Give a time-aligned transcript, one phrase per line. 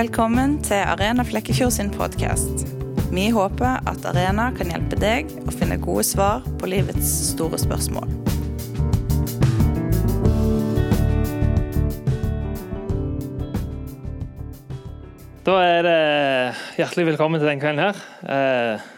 [0.00, 2.62] Velkommen til Arena Flekkefjord sin podkast.
[3.12, 8.08] Vi håper at Arena kan hjelpe deg å finne gode svar på livets store spørsmål.
[15.44, 16.00] Da er det
[16.80, 18.04] hjertelig velkommen til denne kvelden her.
[18.24, 18.90] Eh,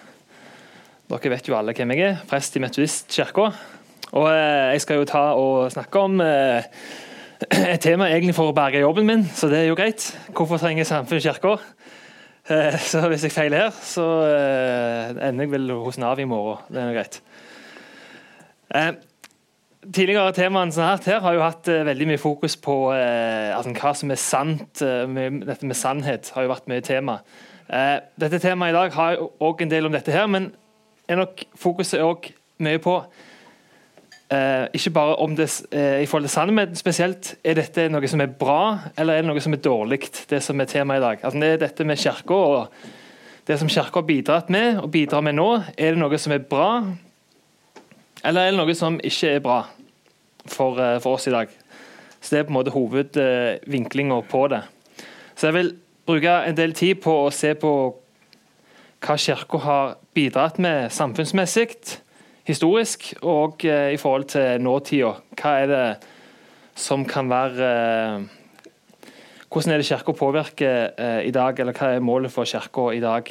[1.11, 3.51] dere vet jo alle hvem jeg er, prest i Metodistkirka.
[4.13, 6.71] Og eh, jeg skal jo ta og snakke om eh,
[7.53, 10.07] et tema egentlig for å berge jobben min, så det er jo greit.
[10.33, 11.57] Hvorfor trenger samfunnet kirka?
[12.51, 16.63] Eh, så hvis jeg feiler her, så eh, ender jeg vel hos Nav i morgen.
[16.73, 17.23] Det er jo greit.
[18.75, 18.93] Eh,
[19.83, 24.21] Tidligere temaene sånn her, har jo hatt veldig mye fokus på altså, hva som er
[24.23, 24.79] sant.
[24.79, 27.17] Dette med sannhet har jo vært mye tema.
[27.67, 30.53] dette temaet i dag har òg en del om dette her, men
[31.11, 32.31] er nok fokuset òg
[32.63, 32.95] mye på
[34.33, 38.31] ikke bare om det i forhold til sannhet, men spesielt er dette noe som er
[38.39, 39.99] bra, eller er det noe som er dårlig,
[40.31, 41.19] det som er temaet i dag.
[41.23, 42.77] Altså, det er dette med kirka og
[43.47, 45.49] det som kirka har bidratt med og bidrar med nå.
[45.77, 46.71] Er det noe som er bra?
[48.25, 49.65] Eller er det noe som ikke er bra
[50.47, 51.49] for, eh, for oss i dag?
[52.21, 54.63] Så Det er på en måte hovedvinklinga på det.
[55.35, 57.97] Så jeg vil bruke en del tid på å se på
[59.03, 61.99] hva Kirka har bidratt med samfunnsmessig,
[62.49, 65.13] historisk og eh, i forhold til nåtida.
[65.39, 65.85] Hva er det
[66.75, 68.31] som kan være eh,
[69.53, 70.87] Hvordan er det Kirka påvirker
[71.29, 73.29] i dag, eller hva er målet for Kirka i dag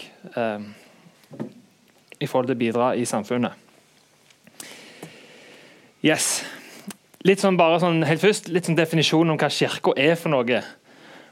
[2.21, 3.57] i forhold til å bidra i samfunnet?
[6.01, 6.43] Yes.
[7.21, 10.61] Litt sånn bare sånn helt først, litt sånn definisjon om hva kirka er for noe.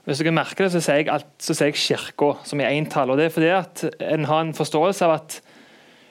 [0.05, 3.09] Hvis dere merker det, så sier jeg, alt, så sier jeg kirka som i entall.
[3.09, 5.39] og Det er fordi at en har en forståelse av at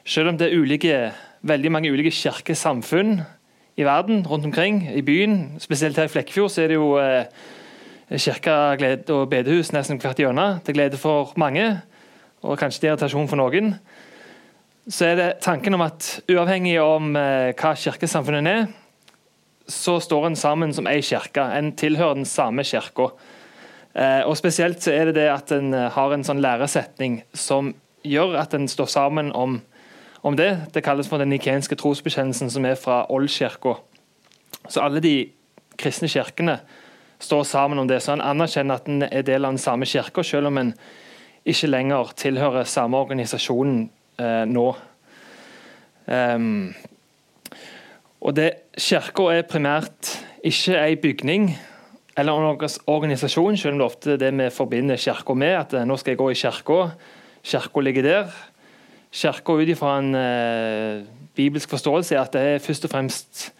[0.08, 0.98] selv om det er ulike,
[1.42, 3.20] veldig mange ulike kirkesamfunn
[3.78, 7.30] i verden, rundt omkring, i byen, spesielt her i Flekkefjord, så er det jo eh,
[8.18, 8.56] kirke
[9.14, 10.58] og bedehus nesten hvert hjørne.
[10.66, 11.80] Til glede for mange,
[12.42, 13.76] og kanskje til irritasjon for noen
[14.88, 18.68] så er det tanken om at uavhengig om eh, hva kirkesamfunnet er,
[19.68, 21.44] så står en sammen som ei kirke.
[21.44, 23.10] En tilhører den samme kirka.
[23.92, 27.74] Eh, og Spesielt så er det det at en eh, har en sånn læresetning som
[28.06, 29.60] gjør at en står sammen om,
[30.22, 30.50] om det.
[30.74, 33.78] Det kalles for den nikenske trosbekjennelsen, som er fra Oldkirka.
[34.68, 35.30] Så alle de
[35.78, 36.58] kristne kirkene
[37.18, 38.02] står sammen om det.
[38.02, 40.74] Så en anerkjenner at en er del av den samme kirka, selv om en
[41.48, 43.88] ikke lenger tilhører samme organisasjonen
[44.20, 44.68] eh, nå.
[46.08, 46.74] Um,
[48.20, 50.14] og det, Kirka er primært
[50.46, 51.50] ikke ei bygning
[52.18, 55.54] eller en organisasjon, selv om det ofte er det vi forbinder Kirka med.
[55.54, 56.78] At eh, nå skal jeg gå i kirka.
[57.46, 58.32] Kirka ligger der.
[59.12, 61.04] Kirka ut ifra en eh,
[61.34, 63.52] bibelsk forståelse er at det er først og fremst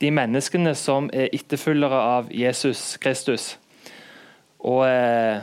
[0.00, 3.58] de menneskene som er etterfølgere av Jesus Kristus.
[4.62, 5.42] Og eh,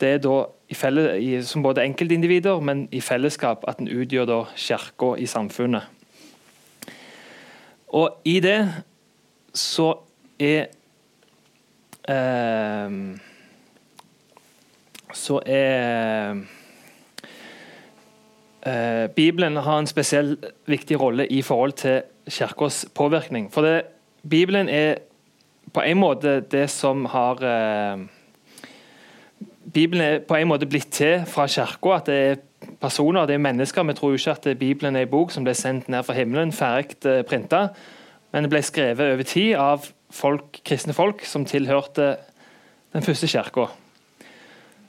[0.00, 0.36] det er da
[0.76, 5.88] felle, i, som både enkeltindivider, men i fellesskap, at en utgjør da kirka i samfunnet.
[7.96, 8.58] Og i det
[9.56, 9.94] så
[10.40, 10.66] er
[12.08, 12.98] eh,
[15.16, 16.36] Så er
[18.66, 23.52] eh, Bibelen har en spesiell viktig rolle i forhold til kirkas påvirkning.
[23.52, 23.82] For det,
[24.28, 24.98] Bibelen er
[25.72, 28.06] på en måte det som har eh,
[29.74, 31.96] Bibelen er på en måte blitt til fra kirka.
[31.96, 32.36] At det er
[32.80, 33.82] personer, det er mennesker.
[33.82, 36.96] Vi tror ikke at Bibelen er en bok som ble sendt ned fra himmelen, ferdig
[37.06, 37.68] eh, printa.
[38.32, 42.16] Men det ble skrevet over tid av folk, kristne folk som tilhørte
[42.92, 43.66] den første kirka.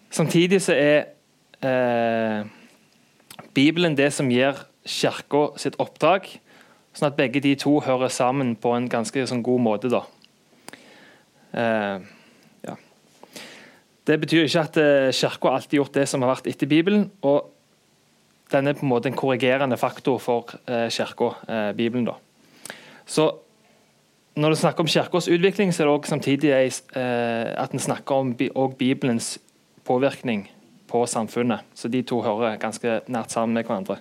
[0.09, 1.05] Samtidig så er
[1.61, 2.45] eh,
[3.57, 6.29] Bibelen det som gir kirka sitt oppdrag,
[6.93, 9.89] sånn at begge de to hører sammen på en ganske sånn, god måte.
[9.91, 10.05] da.
[11.57, 12.05] Eh,
[14.07, 17.09] det betyr ikke at eh, Kirka alltid har gjort det som har vært etter Bibelen.
[17.21, 17.51] og
[18.51, 22.05] Den er på en måte en korrigerende faktor for eh, Kirka, eh, Bibelen.
[22.05, 22.15] da.
[23.05, 23.31] Så
[24.37, 28.35] Når du snakker om Kirkas utvikling, så er det også samtidig at en snakker om
[28.77, 29.39] Bibelens
[29.83, 30.47] påvirkning
[30.87, 31.65] på samfunnet.
[31.75, 33.99] Så de to hører ganske nært sammen med hverandre.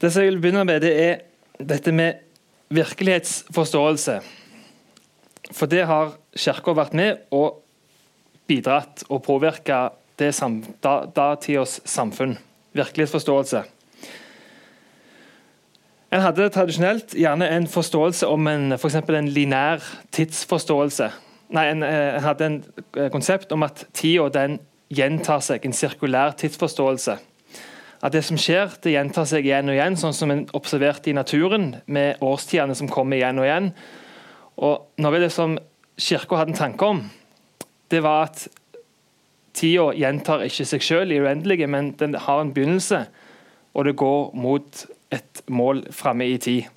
[0.00, 1.16] Det som jeg vil begynne med, det er
[1.58, 2.20] dette med
[2.70, 4.20] virkelighetsforståelse.
[5.50, 7.58] For det har Kirka vært med og
[8.46, 9.88] bidratt og påvirka
[10.20, 12.36] datidas samfunn.
[12.76, 13.64] Virkelighetsforståelse.
[16.10, 21.10] En hadde tradisjonelt gjerne en forståelse om en, for en linær tidsforståelse.
[21.54, 22.64] Nei, en, eh, en hadde en
[22.96, 24.58] eh, konsept om at tida den
[24.90, 27.18] gjentar seg, en sirkulær tidsforståelse
[28.00, 31.16] at det som skjer, det gjentar seg igjen og igjen, sånn som en observerte i
[31.16, 33.68] naturen, med årstidene som kommer igjen og igjen.
[34.60, 35.58] Og Noe av det som
[36.00, 37.02] Kirka hadde en tanke om,
[37.92, 38.46] det var at
[39.56, 43.02] tida gjentar ikke seg selv i uendelige, men den har en begynnelse,
[43.76, 46.68] og det går mot et mål framme i tid.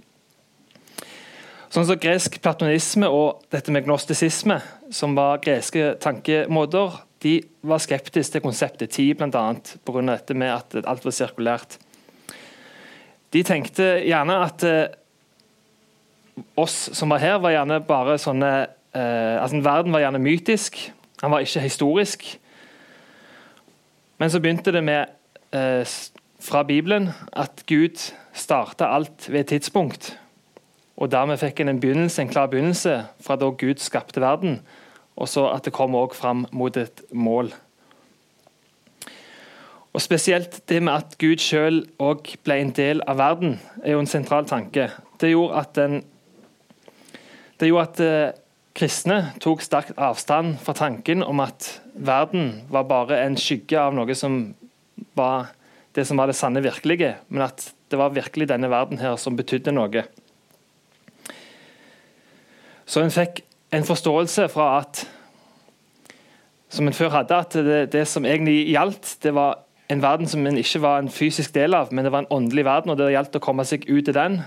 [1.74, 4.60] Sånn som Gresk platonisme og dette med gnostisisme,
[4.94, 9.46] som var greske tankemåter, de var skeptiske til konseptet tid, bl.a.
[9.58, 10.04] pga.
[10.12, 11.80] dette med at alt var sirkulært.
[13.34, 14.94] De tenkte gjerne at eh,
[16.60, 18.52] oss som var her, var gjerne bare sånne
[18.94, 20.78] eh, altså Verden var gjerne mytisk,
[21.24, 22.28] han var ikke historisk.
[24.22, 25.10] Men så begynte det med,
[25.56, 25.82] eh,
[26.44, 30.20] fra Bibelen, at Gud starta alt ved et tidspunkt.
[30.98, 34.62] Og dermed fikk en en begynnelse, en klar begynnelse fra da Gud skapte verden,
[35.16, 37.54] og så at det kom også fram mot et mål.
[39.94, 44.00] Og Spesielt det med at Gud sjøl òg ble en del av verden, er jo
[44.02, 44.90] en sentral tanke.
[45.22, 46.04] Det gjorde at, den,
[47.60, 48.40] det gjorde at eh,
[48.74, 54.18] kristne tok sterkt avstand fra tanken om at verden var bare en skygge av noe
[54.18, 54.56] som
[55.16, 55.54] var
[55.94, 59.38] det som var det sanne virkelige, men at det var virkelig denne verden her som
[59.38, 60.06] betydde noe.
[62.86, 63.44] Så en fikk
[63.74, 65.06] en forståelse fra at
[66.74, 69.60] som en før hadde, at det, det som egentlig gjaldt, det var
[69.94, 72.66] en verden som en ikke var en fysisk del av, men det var en åndelig
[72.66, 74.40] verden, og det gjaldt å komme seg ut i den.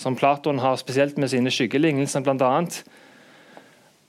[0.00, 2.50] Som Platon har spesielt med sine skyggelignelser, bl.a.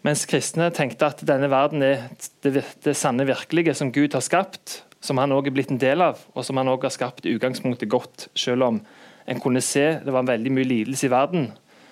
[0.05, 2.07] Mens kristne tenkte at denne verden er
[2.45, 6.01] det, det sanne virkelige som Gud har skapt, som han òg er blitt en del
[6.01, 8.81] av, og som han òg har skapt i utgangspunktet godt, selv om
[9.25, 11.51] en kunne se det var veldig mye lidelse i verden,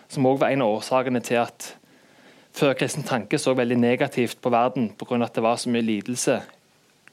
[0.09, 1.73] som òg var en av årsakene til at
[2.53, 5.23] førkristen tanke så veldig negativt på verden pga.
[5.23, 6.41] at det var så mye lidelse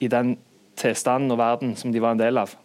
[0.01, 0.37] i den
[0.77, 2.57] tilstanden og verden som de var en del av.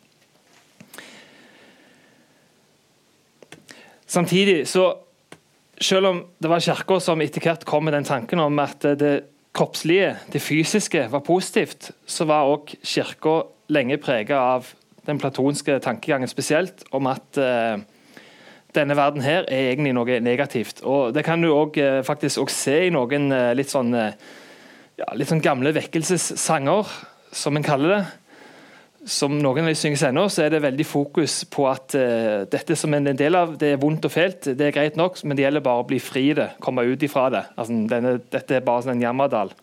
[4.08, 4.94] Samtidig, så
[5.82, 9.35] selv om det var Kirka som etter hvert kom med den tanken om at det
[9.56, 13.42] kroppslige, det fysiske, var positivt, så var òg kirka
[13.72, 14.68] lenge preget av
[15.08, 17.80] den platonske tankegangen spesielt, om at eh,
[18.76, 20.82] denne verden her er egentlig noe negativt.
[20.84, 24.12] Og Det kan du også, eh, faktisk også se i noen eh, litt sånn, eh,
[24.98, 26.86] ja, litt sånn gamle vekkelsessanger,
[27.32, 28.06] som en kaller det.
[29.06, 32.78] Som noen av de synger ennå, så er det veldig fokus på at uh, dette
[32.80, 35.46] som en del av, det er vondt og fælt, det er greit nok, men det
[35.46, 37.44] gjelder bare å bli fri i det, komme ut ifra det.
[37.54, 39.54] Altså, denne, dette er bare sånn en jammerdal.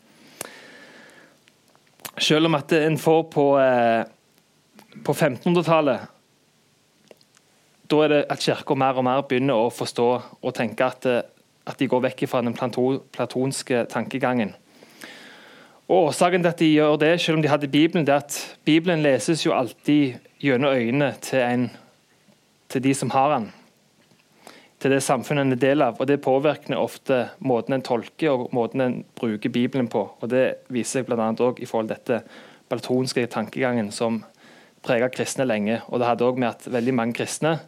[2.23, 6.11] Selv om at en får på, uh, på 1500-tallet
[7.93, 10.09] da er det at Kirka mer og mer begynner å forstå
[10.41, 11.23] og tenke at, eh,
[11.69, 14.55] at de går vekk fra den platonske tankegangen.
[15.93, 18.37] Og Årsaken til at de gjør det, selv om de hadde Bibelen, det er at
[18.65, 21.67] Bibelen leses jo alltid gjennom øynene til, en,
[22.73, 23.51] til de som har den.
[24.81, 26.01] Til det samfunnet en er del av.
[26.01, 30.07] og Det påvirker ofte måten en tolker og måten en bruker Bibelen på.
[30.21, 31.29] og Det viser seg bl.a.
[31.29, 32.41] òg i forhold til dette
[32.73, 34.23] balatonske tankegangen som
[34.83, 35.83] preget kristne lenge.
[35.89, 37.59] og Det hadde òg med at veldig mange kristne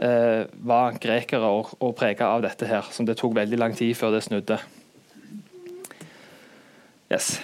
[0.00, 3.92] eh, var grekere og, og prega av dette her, som det tok veldig lang tid
[3.94, 4.62] før det snudde.
[7.12, 7.36] Yes.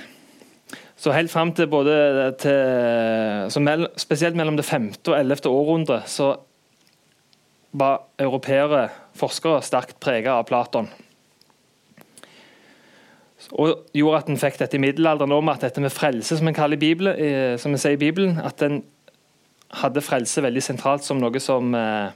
[1.03, 1.95] Så helt fram til både
[2.39, 6.35] til, mell, Spesielt mellom det femte og ellevte århundre så
[7.73, 10.91] var europeere, forskere, sterkt prega av Platon.
[13.59, 16.57] Og gjorde at en fikk dette i middelalderen om at dette med frelse, som en
[16.57, 18.83] kaller Bibelen, eh, som en sier i Bibelen, at en
[19.81, 22.13] hadde frelse veldig sentralt som noe som eh,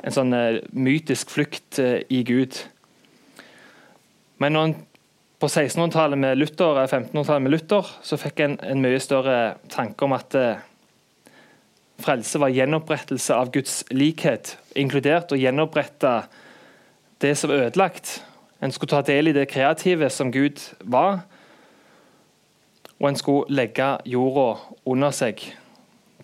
[0.00, 2.56] en sånn uh, mytisk flukt i Gud.
[4.40, 4.78] Men når en
[5.40, 10.12] på 1600-tallet med Luther, 1500-tallet med Luther, så fikk en en mye større tanke om
[10.12, 10.60] at uh,
[12.00, 16.12] frelse var gjenopprettelse av Guds likhet, inkludert å gjenopprette
[17.24, 18.18] det som var ødelagt.
[18.60, 21.22] En skulle ta del i det kreative som Gud var,
[23.00, 25.40] og en skulle legge jorda under seg.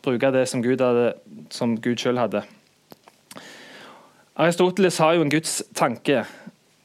[0.04, 1.14] Bruke det som Gud, hadde,
[1.50, 2.44] som Gud selv hadde.
[4.36, 6.26] Aristoteles har jo en Guds tanke.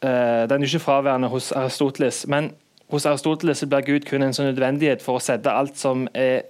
[0.01, 2.27] Eh, den er ikke fraværende hos Aristoteles.
[2.27, 2.51] Men
[2.89, 6.47] hos Aristoteles blir Gud kun en sånn nødvendighet for å sette alt som er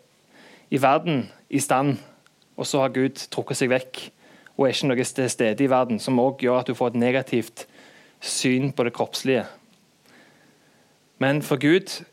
[0.72, 1.98] i verden, i stand.
[2.58, 4.02] Og så har Gud trukket seg vekk
[4.58, 7.02] og er ikke noe til stede i verden, som også gjør at du får et
[7.02, 7.66] negativt
[8.22, 9.46] syn på det kroppslige.
[11.22, 12.04] Men for Gud,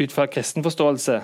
[0.00, 1.20] ut fra kristen forståelse,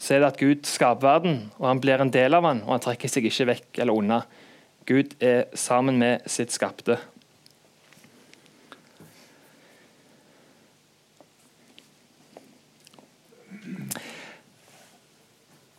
[0.00, 2.74] så er det at Gud skaper verden, og han blir en del av den, og
[2.74, 4.20] han trekker seg ikke vekk eller unna.
[4.88, 6.96] Gud er sammen med sitt skapte.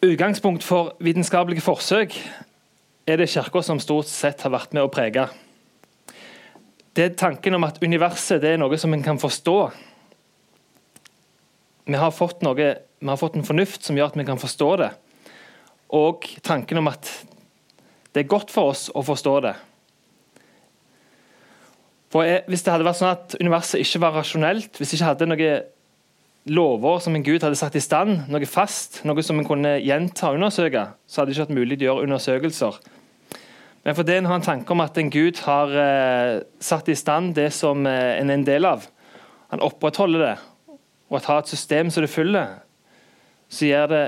[0.02, 2.16] Utgangspunkt for vitenskapelige forsøk
[3.06, 5.28] er det Kirka som stort sett har vært med å prege.
[6.98, 9.54] Det er tanken om at universet er noe som en kan forstå.
[11.86, 14.70] Vi har, fått noe, vi har fått en fornuft som gjør at vi kan forstå
[14.82, 14.90] det.
[15.94, 17.12] Og tanken om at
[18.10, 19.54] det er godt for oss å forstå det.
[22.10, 25.30] For Hvis det hadde vært sånn at universet ikke var rasjonelt, hvis det ikke hadde
[25.30, 25.70] noen
[26.46, 30.32] lover som en gud hadde satt i stand, noe fast, noe som en kunne gjenta
[30.32, 32.80] og undersøke, så hadde det ikke vært mulig å gjøre undersøkelser.
[33.86, 37.36] Men fordi en har en tanke om at en gud har eh, satt i stand
[37.38, 38.86] det som eh, en er en del av,
[39.54, 40.36] han opprettholder det,
[41.10, 42.60] og at har et system som det følger,
[43.52, 44.04] så gjør det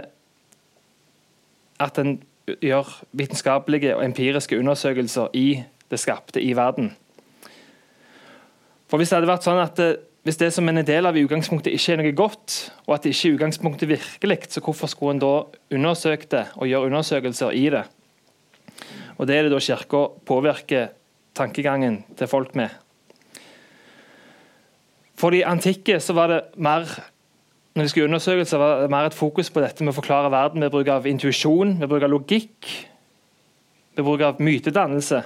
[1.84, 2.16] at en
[2.64, 6.94] gjør vitenskapelige og empiriske undersøkelser i det skapte i verden.
[8.88, 11.18] For Hvis det hadde vært sånn at eh, hvis det som en er del av
[11.20, 12.54] i utgangspunktet ikke er noe godt,
[12.88, 15.34] og at det ikke er utgangspunktet virkelig, så hvorfor skulle en da
[15.76, 17.84] undersøke det og gjøre undersøkelser i det?
[19.18, 20.88] Og Det er det da Kirka påvirker
[21.36, 22.70] tankegangen til folk med.
[25.16, 26.88] For de antikke så var det mer
[27.74, 30.62] når de skulle undersøkelser, var det mer et fokus på dette med å forklare verden
[30.62, 32.68] ved bruk av intuisjon, ved bruk av logikk,
[33.98, 35.24] ved bruk av mytedannelse.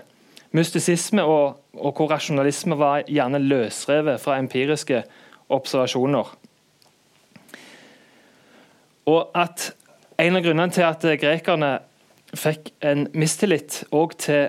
[0.56, 5.04] Mystisisme og, og hvor rasjonalisme var gjerne løsrevet fra empiriske
[5.50, 6.36] observasjoner.
[9.08, 9.74] Og at
[10.18, 11.68] En av grunnene til at grekerne
[12.34, 14.48] fikk en mistillit òg til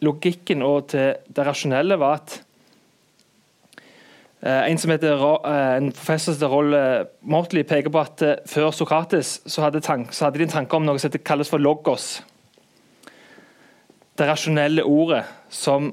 [0.00, 2.38] logikken og til det rasjonelle, var at
[4.40, 8.72] eh, en, som heter, eh, en professor som heter Mortley peker på at eh, før
[8.72, 12.22] Sokrates så hadde, tank, så hadde de en tanke om noe som kalles for logos
[14.18, 15.92] det rasjonelle ordet som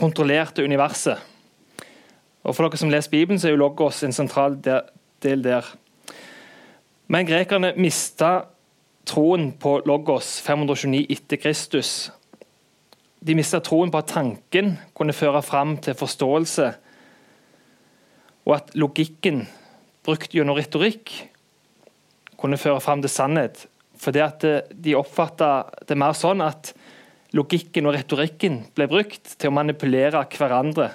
[0.00, 1.18] kontrollerte universet.
[2.44, 5.66] Og For dere som leser Bibelen, så er jo Logos en sentral del der.
[7.08, 8.46] Men grekerne mista
[9.08, 12.10] troen på Logos 529 etter Kristus.
[13.20, 16.70] De mista troen på at tanken kunne føre fram til forståelse,
[18.48, 19.42] og at logikken,
[20.06, 21.12] brukt gjennom retorikk,
[22.40, 23.66] kunne føre fram til sannhet.
[24.00, 25.50] Fordi at de oppfatta
[25.88, 26.72] det mer sånn at
[27.36, 30.90] logikken og retorikken ble brukt til å manipulere hverandre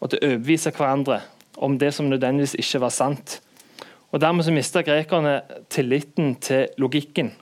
[0.00, 1.20] og til å overbevise hverandre
[1.64, 3.38] om det som nødvendigvis ikke var sant.
[4.12, 5.40] Og Dermed så mista grekerne
[5.72, 7.32] tilliten til logikken.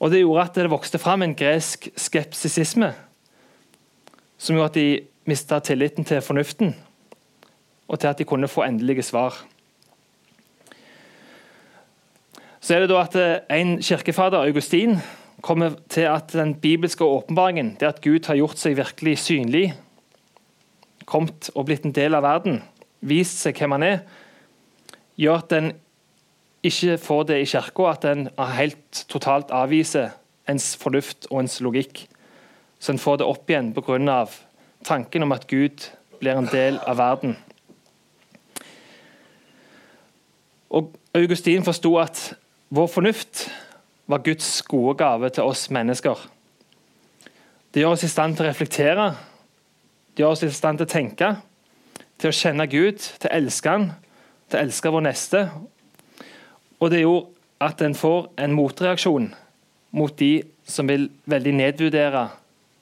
[0.00, 2.92] Og Det gjorde at det vokste fram en gresk skepsisisme,
[4.38, 6.74] som gjorde at de mista tilliten til fornuften,
[7.88, 9.38] og til at de kunne få endelige svar.
[12.60, 13.16] Så er det da at
[13.50, 14.98] En kirkefader, Augustin,
[15.44, 19.74] kommer til at den bibelske åpenbaringen, det at Gud har gjort seg virkelig synlig,
[21.06, 22.62] kommet og blitt en del av verden,
[23.00, 23.98] vist seg hvem han er,
[25.16, 25.72] gjør at en
[26.66, 30.16] ikke får det i kirka, at en helt totalt avviser
[30.50, 32.06] ens fornuft og ens logikk.
[32.78, 34.26] Så en får det opp igjen pga.
[34.84, 35.90] tanken om at Gud
[36.20, 37.36] blir en del av verden.
[40.70, 42.34] Og Augustin forsto at
[42.68, 43.50] vår fornuft
[44.06, 46.18] var Guds gode gave til oss mennesker.
[47.74, 49.06] Det gjør oss i stand til å reflektere,
[50.14, 51.30] det gjør oss i stand til å tenke,
[52.16, 53.90] til å kjenne Gud, til å elske Han,
[54.48, 55.42] til å elske vår neste.
[56.80, 59.30] Og det gjorde at en får en motreaksjon
[59.96, 62.26] mot de som vil veldig nedvurdere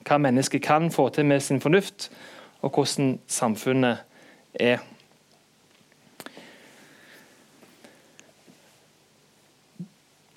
[0.05, 2.09] hva mennesket kan få til med sin fornuft,
[2.61, 4.03] og hvordan samfunnet
[4.53, 4.79] er.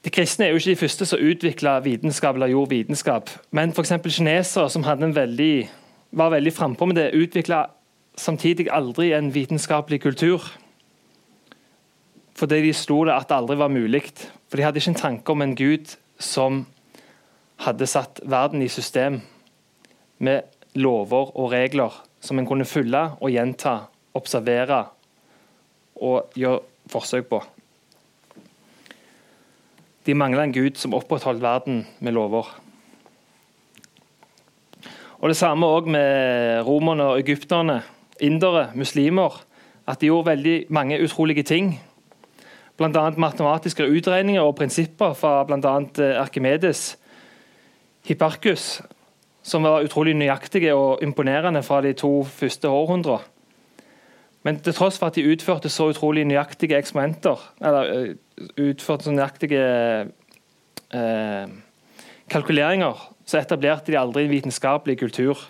[0.09, 3.29] De kristne er jo ikke de første som utvikla vitenskap eller gjorde vitenskap.
[3.53, 3.91] Men f.eks.
[4.09, 4.85] kinesere, som
[5.15, 5.69] veldig,
[6.17, 7.67] var veldig frampå med det, utvikla
[8.17, 10.47] samtidig aldri en vitenskapelig kultur.
[12.35, 14.03] Fordi de slo det at det aldri var mulig.
[14.49, 16.65] For de hadde ikke en tanke om en gud som
[17.67, 19.21] hadde satt verden i system
[20.25, 20.41] med
[20.73, 23.77] lover og regler som en kunne følge og gjenta,
[24.15, 24.87] observere
[26.00, 27.45] og gjøre forsøk på.
[30.09, 32.47] De mangla en gud som opprettholdt verden med lover.
[35.21, 37.83] Og Det samme også med romerne og egypterne,
[38.21, 39.45] indere, muslimer.
[39.87, 41.81] At de gjorde veldig mange utrolige ting.
[42.77, 43.11] Bl.a.
[43.11, 45.77] matematiske utregninger og prinsipper fra bl.a.
[46.05, 46.99] Eh, Arkimedes.
[48.07, 48.83] Hipparchus,
[49.43, 53.21] som var utrolig nøyaktige og imponerende fra de to første århundrene.
[54.49, 58.14] Men til tross for at de utførte så utrolig nøyaktige eksperimenter, eller eh,
[58.71, 59.64] utførte så nøyaktige
[60.97, 61.50] eh,
[62.33, 65.43] kalkuleringer, så etablerte de aldri en vitenskapelig kultur.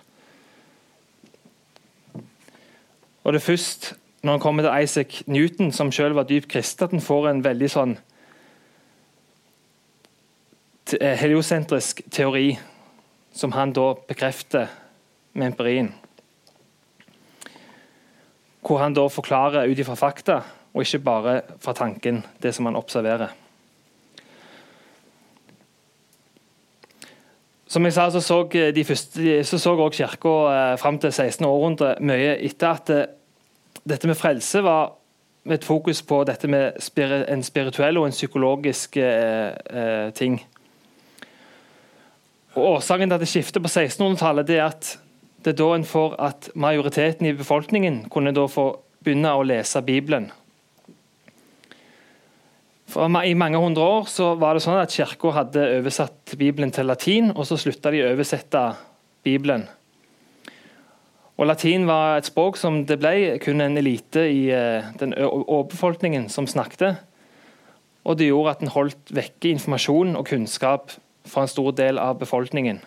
[3.23, 6.83] Og det er først når han kommer til Isaac Newton, som selv var dypt kristen,
[6.83, 7.95] at han får en veldig sånn
[10.99, 12.51] eh, heliosentrisk teori,
[13.31, 14.67] som han da bekrefter
[15.39, 15.93] med empirien.
[18.61, 20.41] Hvor han da forklarer ut ifra fakta,
[20.73, 23.31] og ikke bare fra tanken, det som han observerer.
[27.69, 28.43] Som jeg sa, så så
[28.75, 31.45] de første, så så også Kirka eh, fram til 16.
[31.45, 33.05] århundre mye etter at eh,
[33.85, 34.95] dette med frelse var
[35.43, 36.77] med et fokus på dette med
[37.29, 40.39] en spirituell og en psykologisk eh, eh, ting.
[42.55, 44.99] Og Årsaken til at det skifter på 1600-tallet, er at
[45.43, 48.71] det er da en får at majoriteten i befolkningen kunne da få
[49.03, 50.27] begynne å lese Bibelen.
[52.89, 56.89] For I mange hundre år så var det sånn at Kirka hadde oversatt Bibelen til
[56.89, 58.63] latin, og så slutta de å oversette
[59.23, 59.67] Bibelen.
[61.39, 66.27] Og Latin var et språk som det ble kun en elite i eh, den overbefolkningen
[66.27, 66.99] som snakket.
[68.03, 70.91] Og det gjorde at en holdt vekke informasjon og kunnskap
[71.29, 72.81] fra en stor del av befolkningen.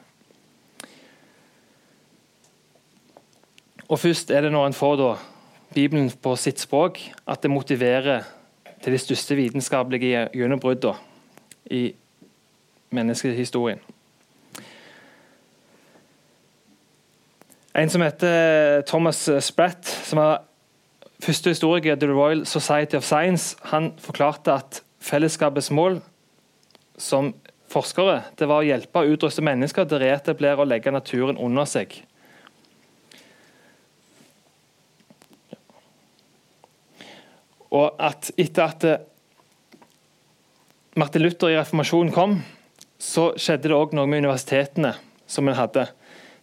[3.93, 5.09] Og Først er det når en får da
[5.75, 6.97] Bibelen på sitt språk,
[7.29, 8.23] at det motiverer
[8.81, 10.95] til de største vitenskapelige gjennombruddene
[11.69, 11.93] i
[12.91, 13.83] menneskehistorien.
[17.77, 20.41] En som heter Thomas Spratt, som var
[21.21, 26.01] første historiker i The Royal Society of Science, han forklarte at fellesskapets mål
[26.97, 27.35] som
[27.69, 31.69] forskere det var å hjelpe og utruste mennesker til å reetablere og legge naturen under
[31.69, 31.93] seg.
[37.73, 39.00] Og at etter at eh,
[41.00, 42.37] Martin Luther i reformasjonen kom,
[43.00, 44.93] så skjedde det òg noe med universitetene
[45.26, 45.87] som en hadde.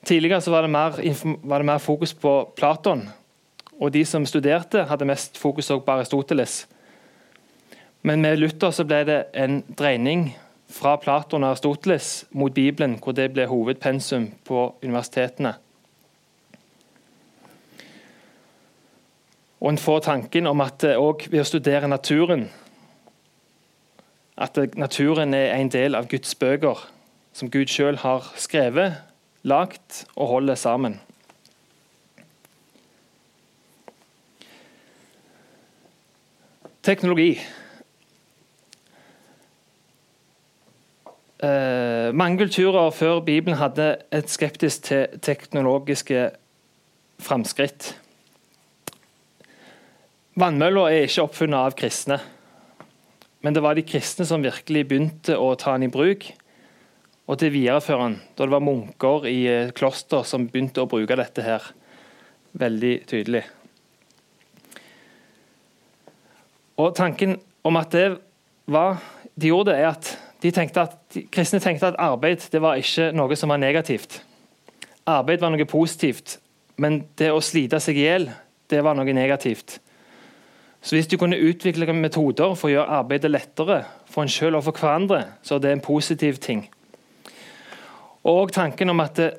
[0.05, 0.97] Tidligere var det, mer,
[1.43, 3.05] var, det mer, fokus på Platon,
[3.79, 6.63] og de som studerte, hadde mest fokus på Aristoteles.
[8.01, 10.31] Men med Luther så ble det en dreining
[10.71, 15.53] fra Platon og Aristoteles mot Bibelen, hvor det ble hovedpensum på universitetene.
[19.59, 22.47] Og en får tanken om at òg ved å studere naturen
[24.39, 26.79] At naturen er en del av Guds bøker,
[27.35, 28.93] som Gud sjøl har skrevet,
[29.43, 30.95] lagt og holder sammen.
[36.83, 37.41] Teknologi.
[41.43, 46.29] Eh, mange kulturer før Bibelen hadde et skeptisk til teknologiske
[47.19, 47.99] framskritt.
[50.39, 52.15] Vannmølla er ikke oppfunnet av kristne.
[53.43, 56.29] Men det var de kristne som virkelig begynte å ta den i bruk,
[57.29, 61.17] og til videreføre den, da det var munker i eh, kloster som begynte å bruke
[61.19, 61.65] dette her
[62.57, 63.43] veldig tydelig.
[66.79, 67.35] Og Tanken
[67.67, 68.07] om at det
[68.71, 69.03] var
[69.35, 73.11] de gjorde det, er at de, at, de kristne tenkte at arbeid det var ikke
[73.15, 74.21] noe som var negativt.
[75.09, 76.37] Arbeid var noe positivt,
[76.79, 78.31] men det å slite seg i hjel,
[78.71, 79.81] det var noe negativt.
[80.81, 84.63] Så Hvis du kunne utvikle metoder for å gjøre arbeidet lettere for en selv og
[84.63, 86.69] for hverandre, så er det en positiv ting.
[88.23, 89.33] Og tanken om at det,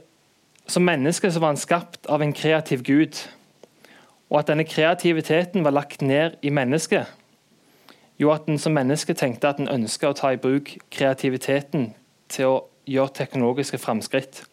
[0.67, 3.17] som menneske så var han skapt av en kreativ gud,
[4.31, 7.07] og at denne kreativiteten var lagt ned i mennesket,
[8.21, 11.95] gjorde at en som menneske tenkte at en ønska å ta i bruk kreativiteten
[12.29, 14.45] til å gjøre teknologiske framskritt.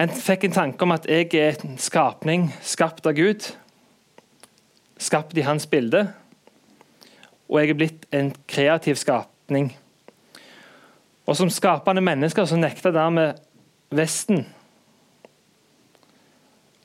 [0.00, 3.50] En fikk en tanke om at jeg er en skapning skapt av Gud.
[4.96, 6.06] Skapt i hans bilde.
[7.50, 9.74] Og jeg er blitt en kreativ skapning.
[11.28, 13.42] Og som skapende mennesker så nekta dermed
[13.92, 14.46] Vesten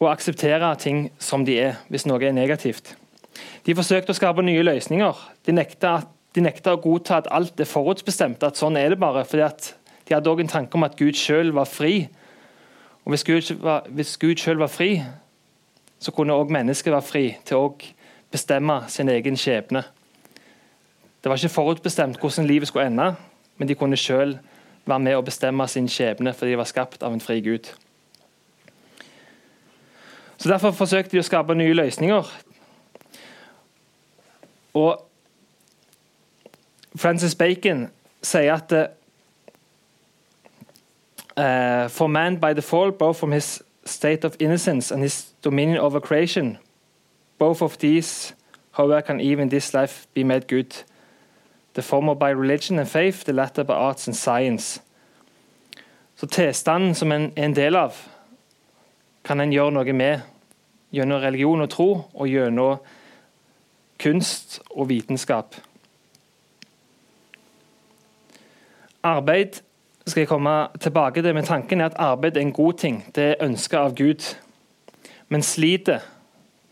[0.01, 2.95] å akseptere ting som de er, hvis noe er negativt.
[3.63, 5.23] De forsøkte å skape nye løsninger.
[5.47, 6.01] De nekta,
[6.36, 9.23] de nekta å godta at alt er forutbestemt, at sånn er det bare.
[9.23, 9.71] fordi
[10.06, 12.10] de hadde òg en tanke om at Gud sjøl var fri
[13.05, 15.01] og Hvis Gud, var, hvis Gud selv var fri,
[15.99, 17.77] så kunne òg mennesket være fri til å
[18.31, 19.83] bestemme sin egen skjebne.
[21.23, 23.15] Det var ikke forutbestemt hvordan livet skulle ende,
[23.57, 24.37] men de kunne selv
[24.85, 27.69] være med å bestemme sin skjebne fordi de var skapt av en fri Gud.
[30.37, 32.33] Så Derfor forsøkte de å skape nye løsninger.
[34.73, 35.01] Og
[36.95, 37.87] Francis Bacon
[38.21, 38.73] sier at
[41.38, 45.78] Uh, for man by the fall, both from his state of innocence and his dominion
[45.78, 46.58] over creation,
[47.38, 48.34] both of these,
[48.71, 50.76] however, can even this life be made good.
[51.74, 54.80] The former by religion and faith, the latter by arts and science.
[56.15, 57.93] Så tilstanden som en er en del av,
[59.24, 60.21] kan en gjøre noe med
[60.95, 62.80] gjennom religion og tro, og gjennom
[64.00, 65.56] kunst og vitenskap.
[69.04, 69.64] Arbeid
[70.05, 72.99] skal jeg komme tilbake til, men tanken er at arbeid er en god ting.
[73.15, 74.21] Det er ønska av Gud.
[75.29, 76.05] Men slitet,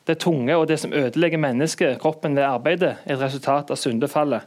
[0.08, 4.42] det tunge og det som ødelegger mennesket, kroppen ved arbeidet, er et resultat av syndefallet.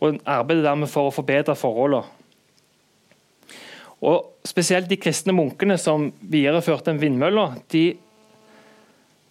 [0.00, 2.04] Og arbeidet dermed for å forbedre forholdene.
[4.04, 7.94] Og Spesielt de kristne munkene som videreførte en vindmølle, de,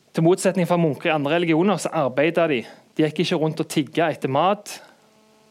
[0.10, 2.58] til motsetning fra munker i andre religioner, så arbeidet de.
[2.98, 4.74] De gikk ikke rundt og tigga etter mat,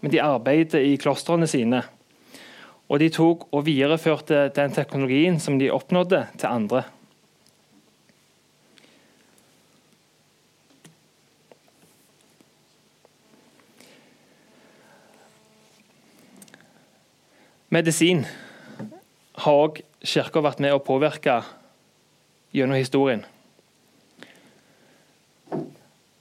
[0.03, 1.85] men de arbeidet i klostrene sine.
[2.93, 6.83] Og de tok og videreførte den teknologien som de oppnådde, til andre.
[17.73, 18.27] Medisin
[19.41, 21.39] har òg Kirka vært med å påvirke
[22.53, 23.25] gjennom historien.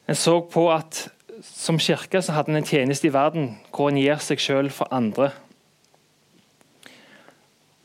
[0.07, 1.09] En så på at
[1.43, 4.87] som kirke så hadde en en tjeneste i verden hvor en gir seg sjøl for
[4.95, 5.33] andre.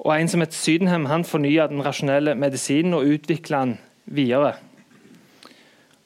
[0.07, 4.53] Og En som het Sydenham han fornya den rasjonelle medisinen og utvikla den videre.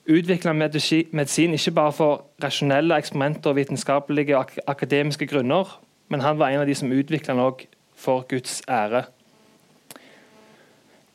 [0.09, 6.49] Utvikla medisin ikke bare for rasjonelle eksperimenter og vitenskapelige og akademiske grunner, men han var
[6.49, 9.03] en av de som utvikla den òg for Guds ære.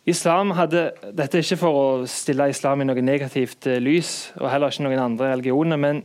[0.06, 4.52] Islam hadde, Dette er ikke for å stille islam i noe negativt eh, lys, og
[4.52, 6.04] heller ikke noen andre religioner, men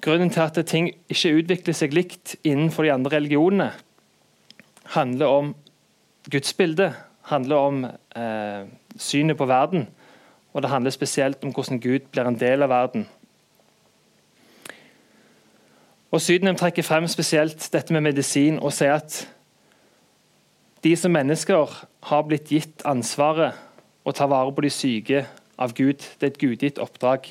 [0.00, 3.68] grunnen til at ting ikke utvikler seg likt innenfor de andre religionene,
[4.94, 5.54] handler om
[6.30, 6.94] gudsbildet,
[7.28, 9.88] handler om eh, synet på verden,
[10.52, 13.08] og det handler spesielt om hvordan Gud blir en del av verden.
[16.10, 19.26] Og Sydenham trekker frem spesielt dette med medisin og sier at
[20.84, 21.74] de som mennesker
[22.08, 23.58] har blitt gitt ansvaret
[24.08, 25.26] å ta vare på de syke
[25.58, 26.00] av Gud.
[26.00, 27.28] Det er et gudgitt oppdrag.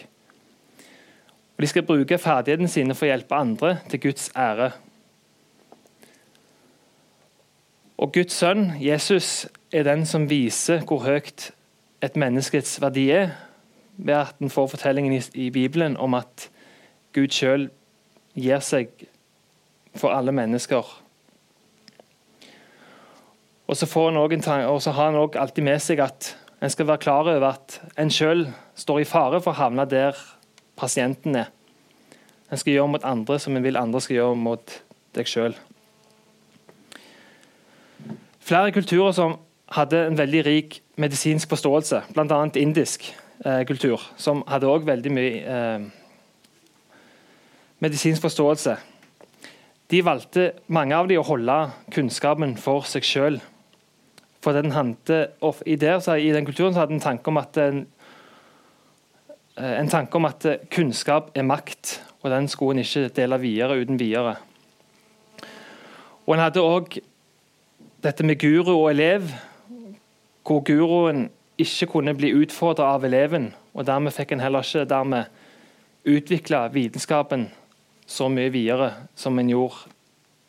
[1.58, 4.72] Og De skal bruke ferdighetene sine for å hjelpe andre til Guds ære.
[7.97, 11.49] Og Guds sønn, Jesus, er den som viser hvor høyt
[12.05, 13.31] et menneskets verdi er,
[13.97, 16.49] ved at en får fortellingen i, Bibelen om at
[17.17, 17.69] Gud sjøl
[18.38, 18.91] gir seg
[19.97, 20.86] for alle mennesker.
[23.67, 27.79] Og så, har han òg alltid med seg at en skal være klar over at
[27.97, 28.45] en sjøl
[28.77, 30.17] står i fare for å havne der
[30.77, 31.49] pasienten er.
[32.51, 34.77] En skal gjøre mot andre som en vil andre skal gjøre mot
[35.17, 35.57] deg sjøl.
[38.47, 39.33] Flere kulturer som
[39.75, 42.38] hadde en veldig rik medisinsk forståelse, bl.a.
[42.55, 43.10] indisk
[43.43, 45.81] eh, kultur, som hadde òg veldig mye eh,
[47.83, 48.77] medisinsk forståelse.
[49.91, 51.57] De valgte, mange av dem, å holde
[51.91, 53.41] kunnskapen for seg sjøl.
[54.47, 57.83] I, I den kulturen så hadde en tanke om at en,
[59.60, 63.81] eh, en tanke om at kunnskap er makt, og den skulle en ikke dele videre
[63.83, 64.38] uten videre.
[66.23, 67.01] Og En hadde òg
[68.03, 69.31] dette med guru og elev,
[70.45, 73.53] hvor guruen ikke kunne bli utfordra av eleven.
[73.73, 75.25] og Dermed fikk en heller ikke dermed
[76.07, 77.49] utvikla vitenskapen
[78.07, 79.89] så mye videre som en gjorde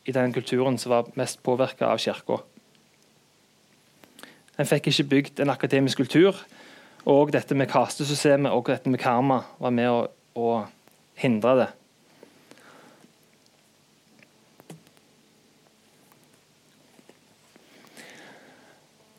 [0.06, 2.38] i den kulturen som var mest påvirka av kirka.
[4.58, 6.37] En fikk ikke bygd en akademisk kultur.
[7.08, 10.00] Og dette med kastesystemet og dette med karma var med å,
[10.34, 10.48] å
[11.16, 11.68] hindre det.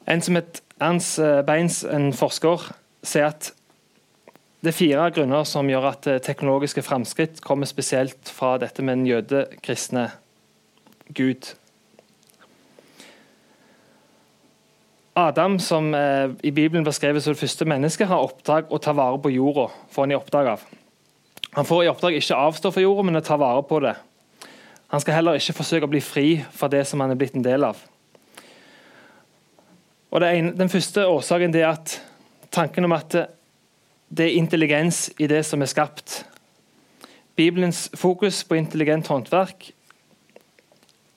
[0.10, 2.72] En som het Ernst eh, Beins, en forsker,
[3.06, 3.52] sier at
[4.60, 8.98] det er fire grunner som gjør at eh, teknologiske framskritt kommer spesielt fra dette med
[8.98, 10.10] den jødekristne
[11.14, 11.52] Gud.
[15.20, 19.22] Adam, som eh, i Bibelen beskrevet som det første mennesket, har oppdrag å ta vare
[19.22, 19.68] på jorda.
[19.92, 20.66] får Han i oppdrag av.
[21.54, 23.96] Han får i oppdrag ikke avstå fra jorda, men å ta vare på det.
[24.90, 27.46] Han skal heller ikke forsøke å bli fri fra det som han er blitt en
[27.46, 27.78] del av.
[30.12, 32.02] Og ene, Den første årsaken er at
[32.52, 33.12] tanken om at
[34.10, 36.26] det er intelligens i det som er skapt.
[37.36, 39.70] Bibelens fokus på intelligent håndverk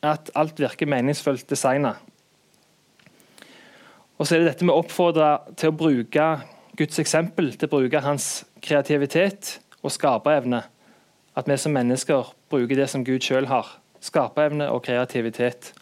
[0.02, 1.94] er at alt virker meningsfullt designa.
[4.18, 6.26] Og så er det dette med å oppfordre til å bruke
[6.78, 10.62] Guds eksempel, til å bruke hans kreativitet og skaperevne.
[11.34, 13.78] At vi som mennesker bruker det som Gud sjøl har.
[14.04, 15.72] Skaperevne og kreativitet.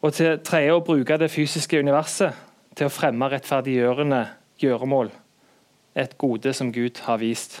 [0.00, 2.36] Og til tredje å bruke det fysiske universet
[2.78, 4.22] til å fremme rettferdiggjørende
[4.62, 5.10] gjøremål.
[5.98, 7.60] Et gode som Gud har vist.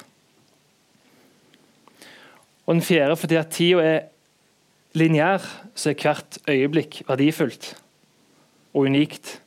[2.64, 4.00] Og den fjerde fordi at tida er
[4.96, 7.74] lineær, så er hvert øyeblikk verdifullt
[8.72, 9.40] og unikt,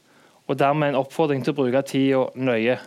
[0.48, 2.78] og dermed en oppfordring til å bruke tida nøye.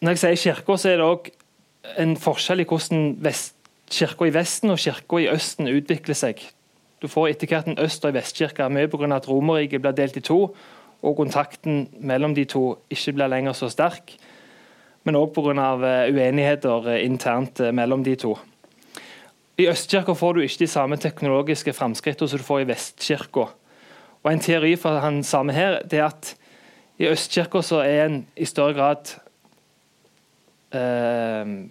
[0.00, 1.28] Når jeg sier kirka, så er det òg
[1.98, 3.16] en forskjell i hvordan
[3.90, 6.40] kirka i Vesten og kirka i Østen utvikler seg.
[7.02, 9.16] Du får etter hvert en øst- og vestkirke, mye pga.
[9.16, 10.56] at Romerriket blir delt i to,
[11.02, 14.16] og kontakten mellom de to ikke blir lenger så sterk,
[15.04, 16.08] men òg pga.
[16.08, 18.38] uenigheter internt mellom de to.
[19.58, 23.46] I Østkirka får du ikke de samme teknologiske framskrittene som du får i Vestkirka.
[24.24, 26.36] Og En teori for han samme her det er at
[26.98, 29.23] i Østkirka er en i større grad eh,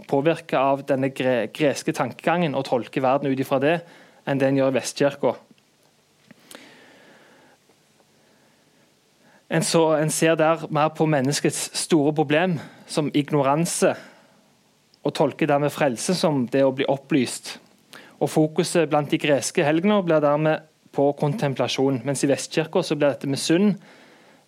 [0.10, 3.78] påvirka av denne gre greske tankegangen og tolker verden ut ifra det,
[4.26, 5.34] enn det en gjør i Vestkirka.
[9.54, 12.58] En, en ser der mer på menneskets store problem
[12.90, 13.94] som ignoranse,
[15.04, 17.58] og tolker dermed frelse som det å bli opplyst.
[18.24, 20.64] Og Fokuset blant de greske helgener blir dermed
[20.96, 23.76] på kontemplasjon, mens i Vestkirka blir dette med synd,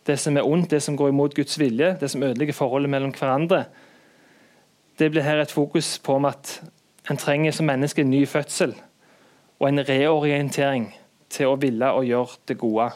[0.05, 3.13] det som er ondt, det som går imot Guds vilje, det som ødelegger forholdet mellom
[3.13, 3.65] hverandre,
[4.99, 6.61] det blir her et fokus på at
[7.11, 8.75] en trenger som menneske en ny fødsel
[9.59, 10.93] og en reorientering
[11.29, 12.89] til å ville og gjøre det gode.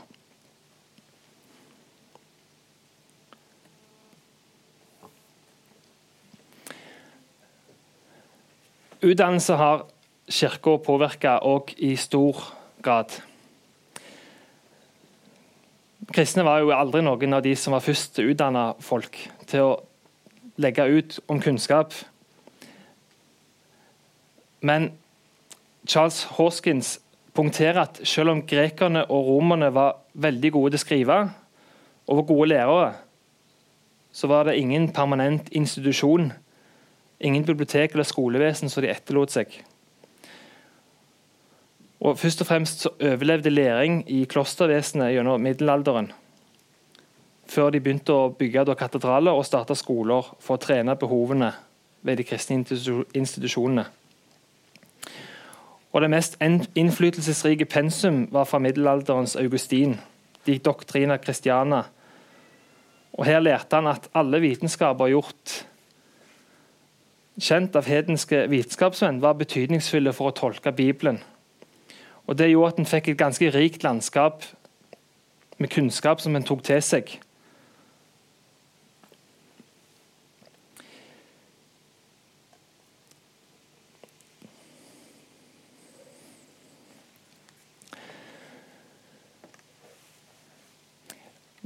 [8.99, 9.85] Utdannelse har
[10.29, 12.41] Kirka påvirka òg i stor
[12.83, 13.15] grad.
[16.13, 19.71] Kristne var jo aldri noen av de som var først utdanne folk til å
[20.59, 21.93] legge ut om kunnskap.
[24.61, 24.91] Men
[25.87, 26.97] Charles Hoskins
[27.33, 31.19] punkterer at selv om grekerne og romerne var veldig gode til å skrive
[32.09, 32.91] og var gode lærere,
[34.11, 36.31] så var det ingen permanent institusjon,
[37.19, 39.53] ingen bibliotek eller skolevesen som de etterlot seg.
[41.99, 46.11] Og Først og fremst så overlevde læring i klostervesenet gjennom middelalderen.
[47.49, 51.49] Før de begynte å bygge katedraler og starte skoler for å trene behovene
[52.05, 53.85] ved de kristne institusjonene.
[55.89, 56.37] Og Det mest
[56.77, 59.97] innflytelsesrike pensum var fra middelalderens Augustin,
[60.45, 61.83] de doktrina Christiana.
[63.13, 65.65] Og Her lærte han at alle vitenskaper gjort
[67.39, 71.19] kjent av hedenske vitenskapsmenn, var betydningsfulle for å tolke Bibelen.
[72.27, 74.45] Og Det gjorde at en fikk et ganske rikt landskap
[75.57, 77.19] med kunnskap som en tok til seg.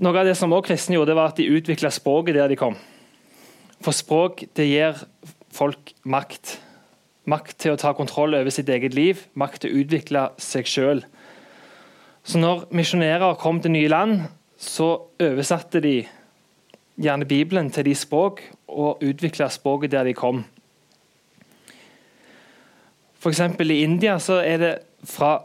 [0.03, 2.75] Noe av det som også kristne gjorde, var at de utvikla språket der de kom.
[3.83, 4.97] For språk det gir
[5.53, 6.57] folk makt.
[7.29, 11.03] Makt til å ta kontroll over sitt eget liv, makt til å utvikle seg sjøl.
[12.27, 14.25] Så når misjonærer kom til nye land,
[14.59, 14.89] så
[15.23, 16.01] oversatte de
[16.99, 20.43] gjerne Bibelen til de språk, og utvikla språket der de kom.
[23.23, 23.39] F.eks.
[23.39, 24.73] i India så er det
[25.07, 25.37] fra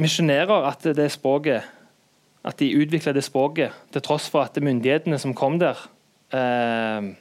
[0.00, 1.81] misjonærer at det språket
[2.44, 5.78] at de utvikla det språket, til tross for at myndighetene som kom der,
[6.34, 7.12] eh,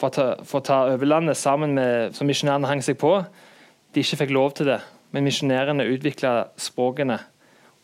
[0.00, 3.24] for å ta, for å ta over landet sammen med, som misjonærene hang seg på,
[3.94, 4.80] de ikke fikk lov til det.
[5.12, 7.18] Men misjonærene utvikla språkene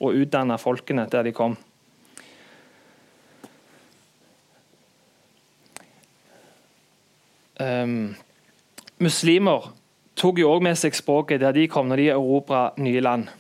[0.01, 1.57] og utdanna folkene der de kom.
[7.57, 8.15] Um,
[9.01, 9.71] muslimer
[10.17, 13.31] tok jo òg med seg språket der de kom når de erobra nye land.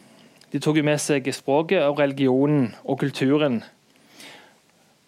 [0.57, 3.59] De tok jo med seg språket og religionen og kulturen.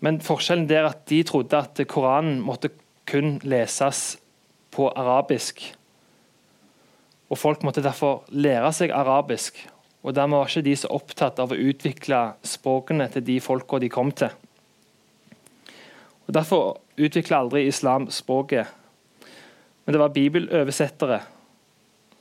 [0.05, 2.69] Men forskjellen der at de trodde at Koranen måtte
[3.09, 4.19] kun leses
[4.77, 5.63] på arabisk.
[7.33, 9.63] Og Folk måtte derfor lære seg arabisk.
[10.03, 13.89] og Dermed var ikke de så opptatt av å utvikle språkene til de folka de
[13.89, 14.29] kom til.
[16.27, 18.69] Og Derfor utvikla aldri islam språket.
[19.87, 21.23] Men det var bibeloversettere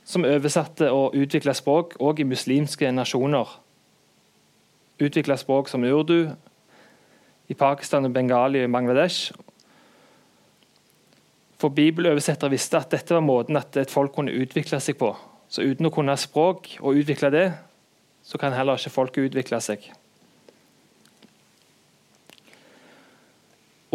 [0.08, 3.50] som oversatte og utvikla språk òg i muslimske nasjoner.
[5.04, 6.30] Utvikla språk som urdu
[7.48, 9.32] i Pakistan, og bengali og Bangladesh,
[11.58, 15.10] for Bibeloversettere visste at dette var måten at et folk kunne utvikle seg på.
[15.50, 17.46] Så uten å kunne språk og utvikle det,
[18.22, 19.88] så kan heller ikke folket utvikle seg.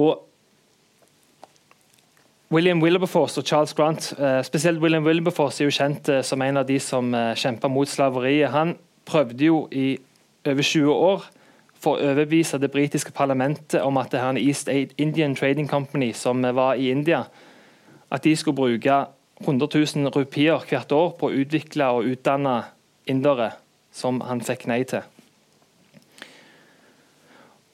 [0.02, 0.26] Og
[2.54, 6.58] William Wilberforce og Charles Grant, eh, spesielt William Wilberforce er jo kjent eh, som en
[6.58, 8.52] av de som eh, kjempa mot slaveriet.
[8.54, 8.76] Han
[9.10, 9.98] prøvde jo i
[10.46, 11.26] over 20 år
[11.74, 16.42] for å overbevise det britiske parlamentet om at det her East Indian Trading Company, som
[16.42, 17.24] var i India,
[18.12, 19.06] at de skulle bruke
[19.42, 22.60] 100 000 rupier hvert år på å utvikle og utdanne
[23.10, 23.50] indere,
[23.92, 25.02] som han fikk nei til.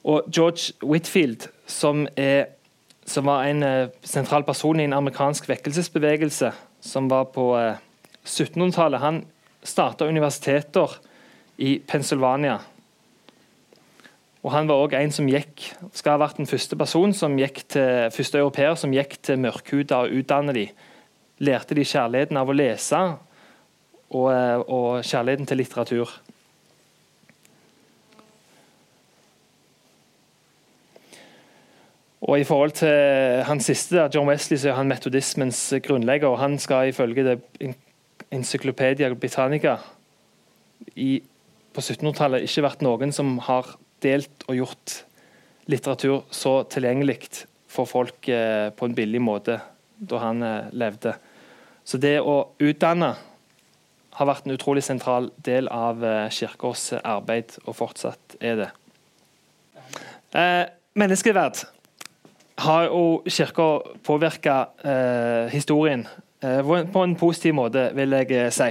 [0.08, 2.56] Og George Whitfield, som, er,
[3.10, 7.50] som var en eh, sentral person i en amerikansk vekkelsesbevegelse, som var på
[8.24, 9.02] 1700-tallet.
[9.02, 9.24] Han
[9.66, 10.98] starta universiteter
[11.58, 12.60] i Pennsylvania.
[14.40, 17.60] Og Han var òg en som gikk, skal ha vært den første person som gikk
[17.74, 20.86] til, første europeer som gikk til mørkhuda og utdannet dem.
[21.44, 23.00] Lærte de kjærligheten av å lese
[24.10, 26.08] og, eh, og kjærligheten til litteratur.
[32.20, 36.28] Og I forhold til han siste, John Wesley, så er han metodismens grunnlegger.
[36.28, 37.38] og Han skal ifølge det
[38.30, 39.76] Encyclopedia Britannica
[40.96, 41.22] i,
[41.72, 43.72] på 1700-tallet ikke vært noen som har
[44.04, 45.00] delt og gjort
[45.70, 49.60] litteratur så tilgjengelig for folk eh, på en billig måte
[50.00, 51.14] da han eh, levde.
[51.84, 53.14] Så det å utdanne
[54.18, 58.70] har vært en utrolig sentral del av eh, Kirkas arbeid, og fortsatt er det.
[60.36, 60.64] Eh,
[60.98, 61.64] menneskeverd
[62.60, 63.68] har jo Kirka
[64.04, 66.06] påvirka eh, historien
[66.42, 66.60] eh,
[66.92, 68.70] på en positiv måte, vil jeg eh, si.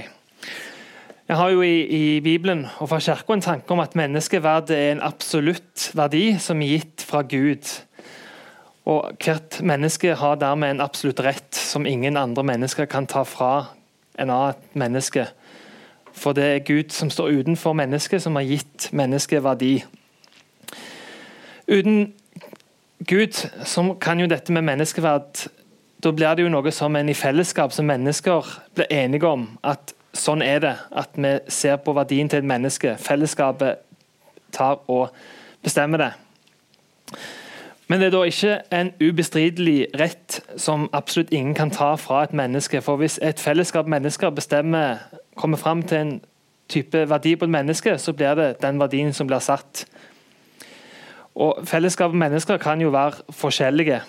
[1.30, 4.92] Jeg har jo i, i Bibelen og fra Kirka en tanke om at menneskeverd er
[4.92, 7.70] en absolutt verdi som er gitt fra Gud.
[8.90, 13.76] Og Hvert menneske har dermed en absolutt rett som ingen andre mennesker kan ta fra
[14.18, 15.28] en annet menneske.
[16.12, 19.84] For det er Gud som står utenfor mennesket, som har gitt mennesket verdi.
[21.70, 22.12] Uten
[23.06, 23.32] Gud
[23.64, 25.46] som kan jo dette med menneskeverd
[26.04, 29.92] Da blir det jo noe som en i fellesskap som mennesker blir enige om at
[30.16, 30.72] sånn er det.
[30.96, 32.96] At vi ser på verdien til et menneske.
[32.96, 33.82] Fellesskapet
[34.52, 35.12] tar og
[35.62, 36.10] bestemmer det.
[37.90, 42.32] Men det er da ikke en ubestridelig rett som absolutt ingen kan ta fra et
[42.32, 42.80] menneske.
[42.80, 45.02] For hvis et fellesskap mennesker bestemmer,
[45.36, 46.12] kommer fram til en
[46.70, 49.84] type verdi på et menneske, så blir det den verdien som blir satt.
[51.40, 54.02] Og Fellesskap mennesker kan jo være forskjellige.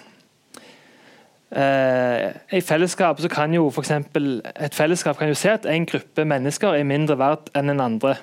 [1.52, 3.84] Eh, I fellesskap så kan jo for
[4.62, 8.16] Et fellesskap kan jo se at en gruppe mennesker er mindre verdt enn en andre.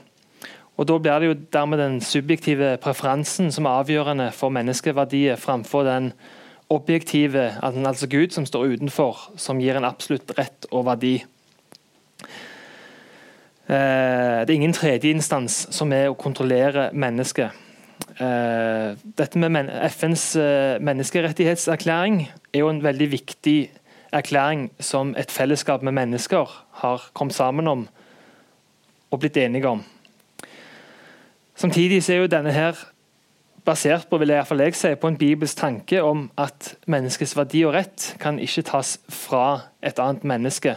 [0.76, 5.82] Og Da blir det jo dermed den subjektive preferansen som er avgjørende for menneskeverdiet, framfor
[5.82, 6.12] den
[6.70, 11.24] objektive, altså Gud som står utenfor, som gir en absolutt rett og verdi.
[13.68, 17.67] Eh, det er ingen tredjeinstans som er å kontrollere mennesket.
[18.18, 23.70] Eh, dette med FNs eh, menneskerettighetserklæring er jo en veldig viktig
[24.12, 27.88] erklæring som et fellesskap med mennesker har kommet sammen om
[29.10, 29.84] og blitt enige om.
[31.54, 32.74] Samtidig er jo denne her
[33.64, 37.74] basert på vil jeg, jeg si, på en bibelsk tanke om at menneskets verdi og
[37.74, 40.74] rett kan ikke tas fra et annet menneske.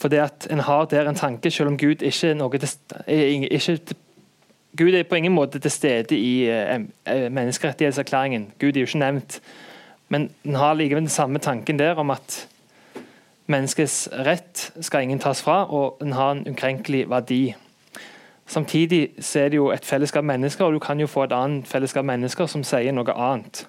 [0.00, 2.58] For det at en har der en tanke, selv om Gud ikke er, noe,
[3.06, 3.78] er ikke
[4.76, 8.52] Gud er på ingen måte til stede i eh, eh, menneskerettighetserklæringen.
[8.60, 9.40] Gud er jo ikke nevnt.
[10.08, 12.48] Men en har likevel den samme tanken der om at
[13.46, 17.54] menneskets rett skal ingen tas fra, og en har en ukrenkelig verdi.
[18.46, 22.04] Samtidig er det jo et fellesskap mennesker, og du kan jo få et annet fellesskap
[22.04, 23.66] mennesker som sier noe annet.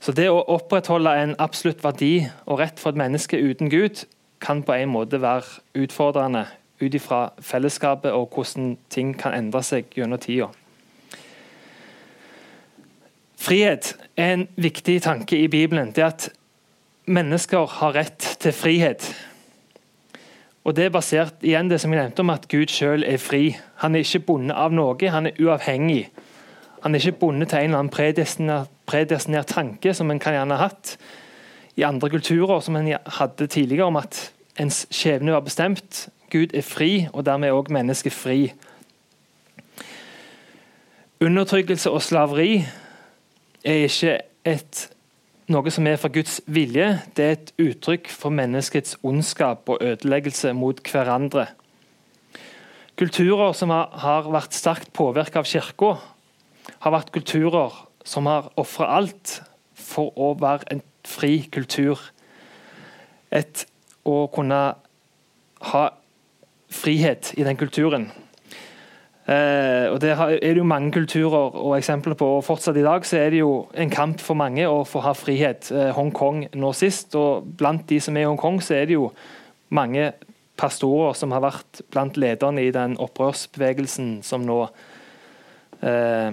[0.00, 4.06] Så Det å opprettholde en absolutt verdi og rett for et menneske uten Gud
[4.40, 6.46] kan på en måte være utfordrende
[6.80, 10.50] ut ifra fellesskapet og hvordan ting kan endre seg gjennom tida.
[13.40, 15.92] Frihet er en viktig tanke i Bibelen.
[15.96, 16.28] Det at
[17.08, 19.14] mennesker har rett til frihet.
[20.64, 23.56] Og Det er basert igjen det som jeg nevnte om at Gud selv er fri.
[23.80, 26.10] Han er ikke bundet av noe, han er uavhengig.
[26.82, 30.56] Han er ikke bundet til en eller annen predestinert, predestinert tanke som en kan gjerne
[30.56, 30.98] ha hatt
[31.76, 36.08] i andre kulturer, som en hadde tidligere, om at ens skjebne var bestemt.
[36.30, 38.52] Gud er fri, og dermed er også mennesket fri.
[41.20, 42.62] Undertrykkelse og slaveri
[43.64, 44.14] er ikke
[44.48, 44.86] et,
[45.52, 46.86] noe som er fra Guds vilje,
[47.16, 51.50] det er et uttrykk for menneskets ondskap og ødeleggelse mot hverandre.
[53.00, 55.94] Kulturer som har, vært sterkt påvirket av Kirka,
[56.80, 59.40] har vært kulturer som har ofra alt
[59.76, 62.00] for å være en fri kultur.
[63.32, 63.66] Et
[64.08, 64.60] å kunne
[65.70, 65.84] ha
[66.70, 68.10] frihet i den kulturen.
[69.26, 72.36] Eh, og Det er det jo mange kulturer og eksempler på.
[72.36, 75.12] og Fortsatt i dag så er det jo en kamp for mange å få ha
[75.12, 75.70] frihet.
[75.72, 79.12] Eh, Hongkong nå sist, og blant de som er i Hongkong, så er det jo
[79.70, 80.12] mange
[80.56, 84.68] pastorer som har vært blant lederne i den opprørsbevegelsen som nå
[85.82, 86.32] eh,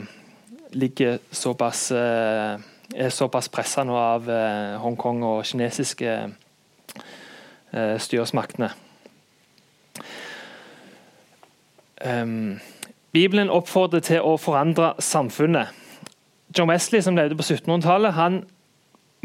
[0.74, 2.58] ligger såpass eh,
[2.96, 6.12] er såpass pressa nå av eh, Hongkong og kinesiske
[7.74, 8.72] eh, styresmaktene.
[12.06, 12.60] Um,
[13.12, 15.72] Bibelen oppfordrer til å forandre samfunnet.
[16.58, 18.44] John Wesley, som levde på 1700-tallet, han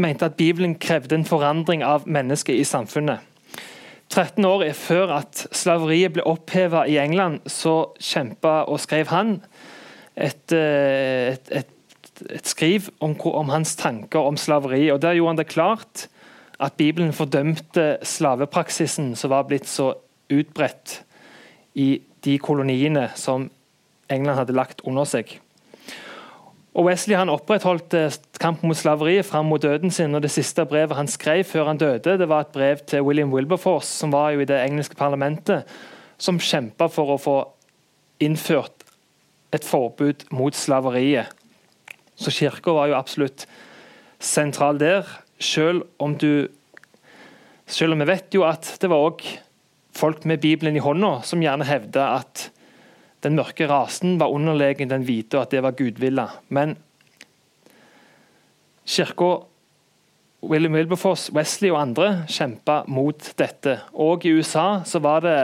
[0.01, 3.20] mente at Bibelen krevde en forandring av mennesket i samfunnet.
[4.12, 9.39] 13 år før at slaveriet ble oppheva i England, så kjempa og skrev han
[10.16, 14.91] et, eh, et, et, et skriv om, om, hans tanker om slaveri.
[14.93, 16.07] og Der gjorde han det klart
[16.61, 19.95] at Bibelen fordømte slavepraksisen som var blitt så
[20.33, 21.01] utbredt
[21.75, 23.49] i de koloniene som
[24.12, 25.39] England hadde lagt under seg.
[26.73, 30.14] Og Wesley han opprettholdt eh, kampen mot slaveriet fram mot døden sin.
[30.14, 33.33] og Det siste brevet han skrev før han døde, det var et brev til William
[33.33, 35.68] Wilberforce, som var jo i det engelske parlamentet,
[36.16, 37.37] som kjempa for å få
[38.25, 38.87] innført
[39.53, 41.29] et forbud mot slaveriet.
[42.16, 43.45] Så kirka var jo absolutt
[44.23, 45.09] sentral der,
[45.39, 46.49] selv om du
[47.73, 49.23] Selv om vi vet jo at det var òg
[49.97, 52.49] folk med Bibelen i hånda som gjerne hevder at
[53.22, 56.26] den mørke rasen var underlegen den hvite, og at det var gudvilla.
[56.49, 56.76] Men
[58.86, 59.45] kirka,
[60.43, 63.78] William Wilberforce, Wesley og andre kjempa mot dette.
[63.95, 65.36] Og i USA så var det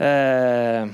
[0.00, 0.88] eh,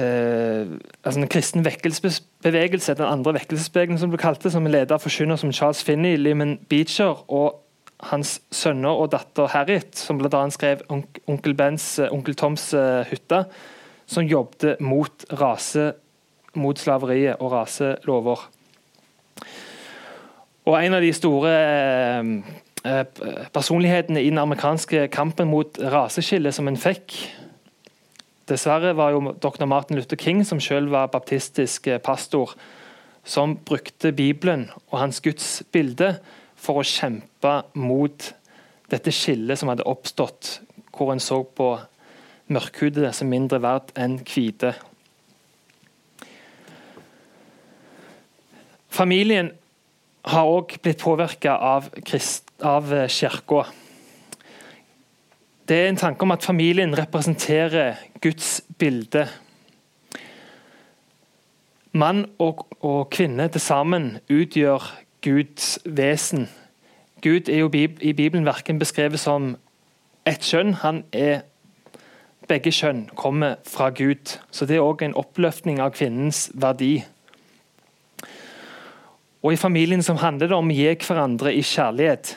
[0.00, 0.72] eh,
[1.04, 5.04] altså En kristen vekkelsesbevegelse, den andre vekkelsesbevegelsen som ble kalt det, som er leder av
[5.04, 7.60] forkynner som Charles Finney, Lyman Beecher og
[8.10, 10.42] hans sønner og datter Harriet, som bl.a.
[10.50, 13.44] skrev onkel, Bens, eh, onkel Toms uh, hytte,
[14.10, 15.92] som jobbet mot rase,
[16.58, 18.48] mot slaveriet og raselover.
[20.66, 21.54] Og En av de store
[22.82, 23.06] uh,
[23.54, 27.16] personlighetene i den amerikanske kampen mot raseskillet som en fikk,
[28.50, 29.64] dessverre var jo dr.
[29.70, 32.56] Martin Luther King, som selv var baptistisk pastor,
[33.22, 36.16] som brukte Bibelen og hans Guds bilde
[36.62, 38.28] for å kjempe mot
[38.92, 40.60] dette skillet som hadde oppstått,
[40.92, 41.74] hvor en så på
[42.52, 44.74] mørkhudede som mindre verdt enn hvite.
[48.92, 49.54] Familien
[50.28, 51.88] har òg blitt påvirka av,
[52.62, 53.62] av eh, kirka.
[55.66, 59.24] Det er en tanke om at familien representerer Guds bilde.
[61.96, 64.84] Mann og, og kvinne til sammen utgjør
[65.22, 66.48] Guds vesen.
[67.22, 67.70] Gud er jo
[68.00, 69.56] i Bibelen verken beskrevet som
[70.26, 70.74] ett kjønn.
[70.82, 71.44] Han er
[72.50, 74.38] begge kjønn kommer fra Gud.
[74.50, 77.04] Så Det er òg en oppløftning av kvinnens verdi.
[79.42, 82.36] Og I familien som handler det om å gi hverandre i kjærlighet.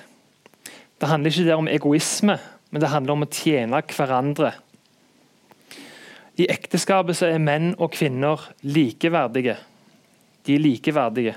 [1.00, 2.38] Det handler ikke der om egoisme,
[2.72, 4.54] men det handler om å tjene hverandre.
[6.38, 9.58] I ekteskapet så er menn og kvinner likeverdige.
[10.46, 11.36] De er likeverdige.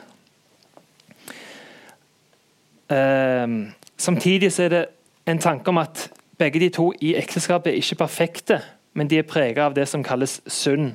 [2.91, 4.85] Ehm, samtidig så er det
[5.27, 8.61] en tanke om at begge de to i ekteskapet er ikke perfekte,
[8.95, 10.93] men de er preget av det som kalles synd.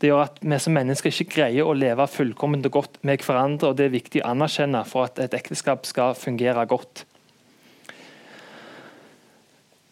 [0.00, 3.68] Det gjør at vi som mennesker ikke greier å leve fullkomment og godt med hverandre,
[3.72, 7.04] og det er viktig å anerkjenne for at et ekteskap skal fungere godt.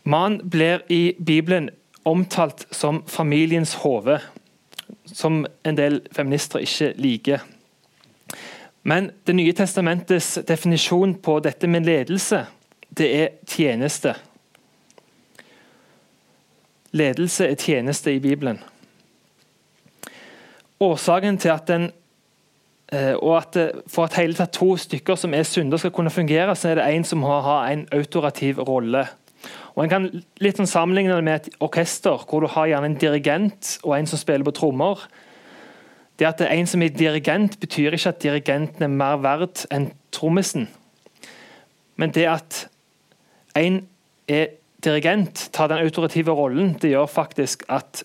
[0.06, 1.70] Man blir i Bibelen
[2.06, 4.20] omtalt som familiens hode,
[5.06, 7.42] som en del feminister ikke liker.
[8.86, 12.44] Men Det nye testamentets definisjon på dette med ledelse,
[12.98, 14.12] det er tjeneste.
[16.94, 18.60] Ledelse er tjeneste i Bibelen.
[20.80, 21.90] Årsaken til at den
[22.92, 23.58] eh, og at
[23.90, 26.86] For at hele tatt to stykker som er synder skal kunne fungere, så er det
[26.86, 29.06] en som har, en autorativ rolle.
[29.74, 33.00] Og En kan litt sånn sammenligne det med et orkester, hvor du har gjerne en
[33.00, 35.08] dirigent og en som spiller på trommer.
[36.18, 39.66] Det at det er en som er dirigent, betyr ikke at dirigenten er mer verd
[39.72, 40.68] enn trommisen.
[41.96, 42.62] Men det at
[43.56, 43.82] en
[44.28, 48.04] er dirigent, tar den autorative rollen, det gjør faktisk at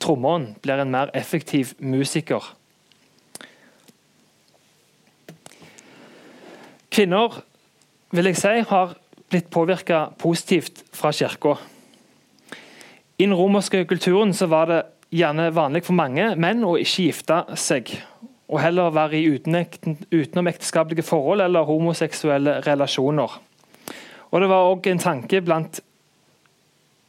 [0.00, 2.44] trommeren blir en mer effektiv musiker.
[6.94, 7.40] Kvinner
[8.14, 8.96] vil jeg si, har
[9.32, 11.56] blitt påvirka positivt fra kirka.
[13.18, 14.82] I den romerske kulturen var det
[15.14, 17.92] gjerne vanlig for mange menn å ikke gifte seg,
[18.50, 23.40] og heller være i utenomekteskapelige forhold eller homoseksuelle relasjoner.
[24.30, 25.80] Og Det var òg en tanke blant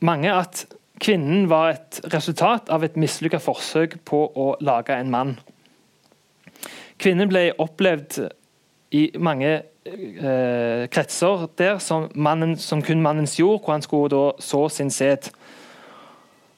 [0.06, 0.66] mange at
[1.01, 5.34] kvinnen var et resultat av et mislykka forsøk på å lage en mann.
[7.01, 8.20] Kvinnen ble opplevd
[8.95, 14.24] i mange eh, kretser der som, mannen, som kun mannens jord, hvor han skulle da
[14.39, 15.32] så sin sæd.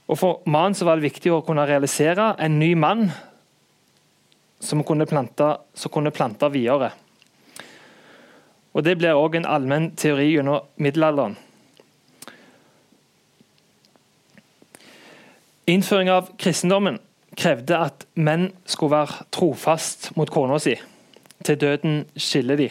[0.08, 3.10] Og For mannen så var det viktig å kunne realisere en ny mann
[4.64, 6.94] som kunne plante, som kunne plante videre.
[8.74, 11.36] Og Det blir òg en allmenn teori gjennom middelalderen.
[15.68, 17.02] Innføring av kristendommen
[17.36, 20.78] krevde at menn skulle være trofast mot kona si.
[21.44, 22.70] Til døden skiller de.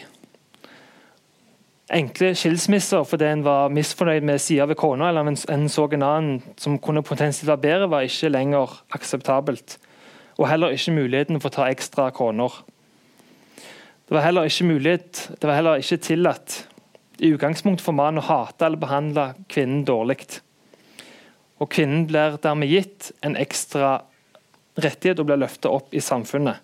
[1.93, 6.55] Enkle skilsmisser fordi en var misfornøyd med sida ved kona, eller en så en annen
[6.59, 9.77] som kunne potensielt være bedre, var ikke lenger akseptabelt.
[10.37, 12.51] Og heller ikke muligheten for å ta ekstra koner.
[14.07, 16.61] Det var heller ikke mulighet, det var heller ikke tillatt
[17.19, 20.21] i utgangspunkt for mannen å hate eller behandle kvinnen dårlig.
[21.57, 23.97] Og kvinnen blir dermed gitt en ekstra
[24.77, 26.61] rettighet og blir løftet opp i samfunnet.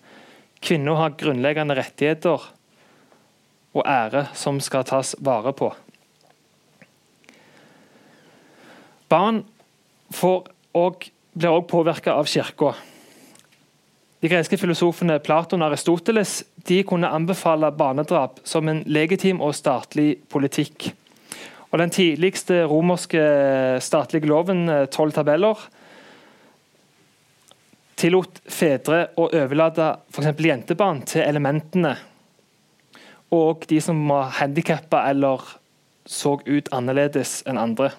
[0.64, 2.46] Kvinner har grunnleggende rettigheter
[3.74, 5.72] og ære som skal tas vare på.
[9.10, 9.42] Barn
[10.74, 12.72] og, blir også påvirka av kirka.
[14.22, 20.22] De greske filosofene Platon og Aristoteles de kunne anbefale barnedrap som en legitim og statlig
[20.32, 20.92] politikk.
[21.74, 23.20] Og Den tidligste romerske
[23.82, 25.58] statlige loven, eh, tolv tabeller,
[27.96, 30.38] tillot fedre å overlate f.eks.
[30.38, 31.96] jentebarn til elementene.
[33.32, 35.42] Og de som var handikappa eller
[36.04, 37.90] så ut annerledes enn andre.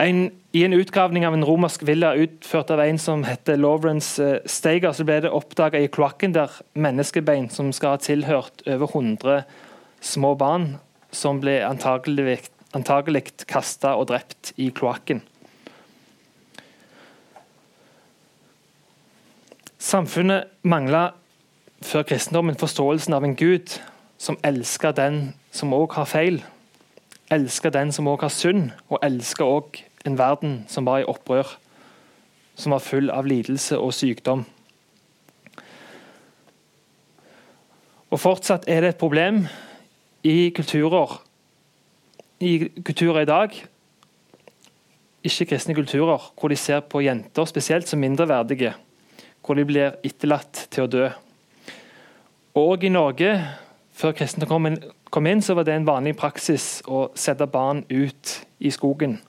[0.00, 4.40] En, I en utgravning av en romersk villa utført av en som heter Lawrence eh,
[4.48, 9.42] Steiger, så ble det oppdaga i kloakken der menneskebein som skal ha tilhørt over 100
[10.02, 10.76] små barn,
[11.12, 12.40] som ble antagelig,
[12.74, 15.22] antagelig kasta og drept i kloakken.
[19.82, 21.10] Samfunnet mangla
[21.82, 23.74] før kristendommen forståelsen av en gud
[24.18, 26.40] som elsker den som òg har feil,
[27.32, 31.56] elsker den som òg har synd, og elsker òg en verden som var i opprør,
[32.54, 34.44] som var full av lidelse og sykdom.
[38.12, 39.46] Og Fortsatt er det et problem
[40.22, 41.18] i kulturer
[42.42, 43.52] i kulturer i dag,
[45.22, 48.74] ikke-kristne kulturer, hvor de ser på jenter spesielt som mindreverdige
[49.42, 51.08] hvor de blir etterlatt til å dø.
[52.54, 53.30] Og i Norge,
[53.96, 58.70] før kristne kom inn, så var det en vanlig praksis å sette barn ut i
[58.70, 59.20] skogen.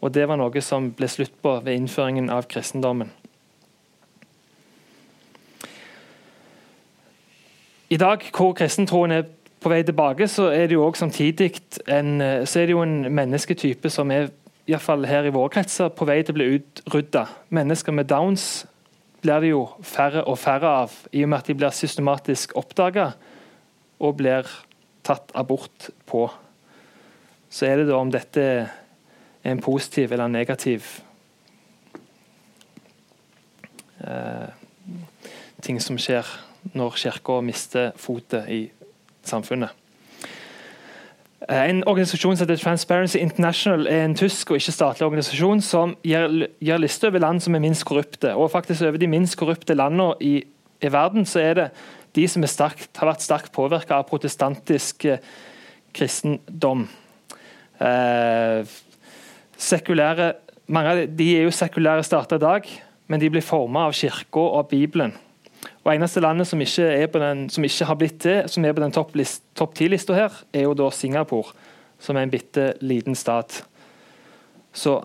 [0.00, 3.10] Og Det var noe som ble slutt på ved innføringen av kristendommen.
[7.90, 9.24] I dag, hvor kristentroen er
[9.60, 13.08] på vei tilbake, så er det jo også samtidig en, så er det jo en
[13.08, 14.28] mennesketype som er
[14.68, 17.24] i fall her i våre kretser, på vei til å bli utrydda.
[17.48, 18.66] Mennesker med Downs
[19.20, 23.12] blir det jo færre og færre av, i og med at de blir systematisk oppdaga
[24.00, 24.48] og blir
[25.06, 26.26] tatt abort på.
[27.50, 28.70] Så er det da om dette er
[29.50, 30.86] en positiv eller en negativ
[34.04, 34.48] eh,
[35.64, 36.28] ting som skjer
[36.76, 38.62] når Kirka mister fotet i
[39.26, 39.72] samfunnet.
[41.48, 46.50] Eh, en organisasjon som heter Transparency International er en tysk og ikke-statlig organisasjon som gir,
[46.60, 48.34] gir liste over land som er minst korrupte.
[48.34, 50.44] Og faktisk Over de minst korrupte landene i,
[50.82, 51.70] i verden så er det
[52.14, 55.24] de som starkt, har vært sterkt påvirka av protestantisk eh,
[55.94, 56.88] kristendom.
[57.80, 58.66] Eh,
[59.56, 60.32] sekulære,
[60.68, 62.68] mange av de, er jo sekulære stater i dag,
[63.08, 65.14] men de blir forma av kirka og Bibelen.
[65.84, 68.92] Og Eneste landet som ikke, den, som ikke har blitt det, som er på den
[68.92, 71.54] topp, 10-lista her, er jo da Singapore,
[72.00, 73.62] som er en bitte liten stat.
[74.72, 75.00] Så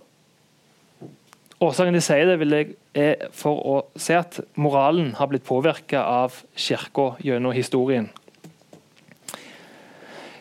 [1.64, 6.36] Årsaken de sier det, jeg, er for å se at moralen har blitt påvirka av
[6.52, 8.10] kirka gjennom historien.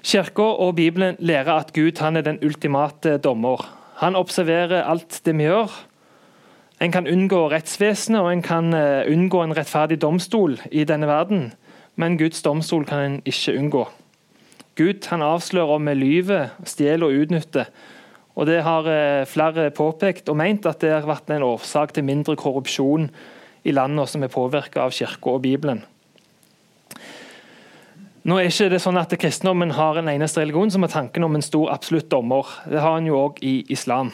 [0.04, 3.62] Kirka og Bibelen lærer at Gud han er den ultimate dommer.
[4.02, 5.70] Han observerer alt det vi gjør,
[6.80, 11.52] en kan unngå rettsvesenet og en kan eh, unngå en rettferdig domstol i denne verden,
[11.96, 13.84] men Guds domstol kan en ikke unngå.
[14.74, 17.70] Gud han avslører om vi lyver, stjeler og utnytter.
[18.34, 22.04] Og Det har eh, flere påpekt og ment at det har vært en årsak til
[22.04, 23.10] mindre korrupsjon
[23.64, 25.84] i landene som er påvirka av kirka og Bibelen.
[28.24, 31.34] Nå er ikke det sånn at Kristendommen har en eneste religion som har tanken om
[31.36, 32.48] en stor absolutt dommer.
[32.66, 34.10] Det har en jo òg i islam.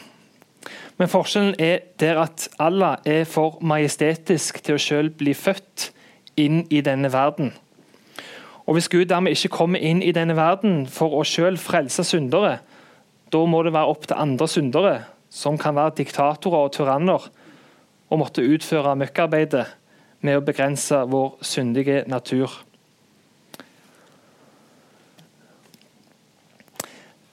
[1.01, 5.87] Men forskjellen er der at Allah er for majestetisk til å selv bli født
[6.37, 7.55] inn i denne verden.
[8.69, 12.59] Og Hvis Gud dermed ikke kommer inn i denne verden for å selv frelse syndere,
[13.33, 14.93] da må det være opp til andre syndere,
[15.33, 17.25] som kan være diktatorer og tyranner,
[18.11, 19.65] å måtte utføre møkkarbeidet
[20.21, 22.61] med å begrense vår syndige natur.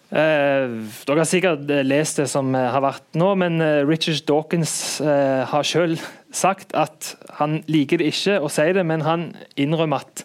[0.08, 5.02] Dere har sikkert eh, lest det som eh, har vært nå, men eh, Richard Dawkins
[5.04, 6.00] eh, har selv
[6.32, 9.26] sagt at han liker det ikke å si det, men han
[9.60, 10.22] innrømmer at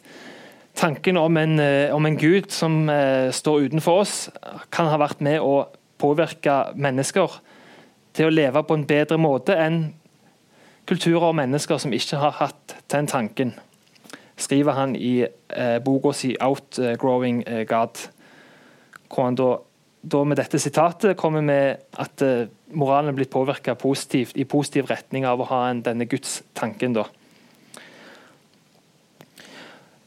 [0.79, 2.87] tanken om en, eh, om en gud som
[3.35, 4.13] står utenfor oss,
[4.71, 5.65] kan ha vært med å
[5.99, 7.35] påvirke mennesker
[8.15, 9.83] til å leve på en bedre måte enn
[10.87, 13.53] kulturer og mennesker som ikke har hatt den tanken,
[14.39, 15.25] skriver han i
[15.83, 18.09] boka si 'Outgrowing God'.
[19.13, 19.57] hvor han da,
[20.03, 22.45] da med dette sitatet kommer med at uh,
[22.75, 26.97] moralen er blitt påvirka i positiv retning av å ha en, denne gudstanken.
[26.99, 27.07] da.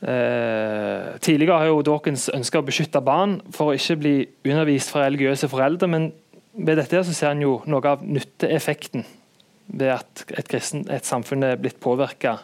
[0.06, 5.06] Eh, tidligere har jo Dawkins ønska å beskytte barn for å ikke bli undervist fra
[5.06, 6.10] religiøse foreldre, men
[6.52, 9.06] ved dette så ser han jo noe av nytteeffekten
[9.66, 12.36] ved at et, kristen, et samfunn er blitt påvirka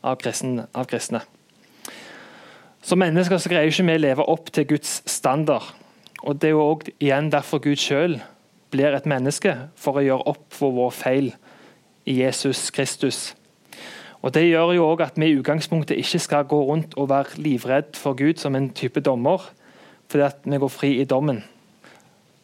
[0.00, 1.20] av, av, kristne.
[2.80, 5.66] Som mennesker så greier ikke vi å leve opp til Guds standard.
[6.22, 8.20] Og Det er jo også igjen derfor Gud sjøl
[8.70, 11.32] blir et menneske, for å gjøre opp for vår feil
[12.06, 13.34] i Jesus Kristus.
[14.22, 17.40] Og Det gjør jo også at vi i utgangspunktet ikke skal gå rundt og være
[17.40, 19.50] livredd for Gud som en type dommer,
[20.08, 21.44] fordi at vi går fri i dommen.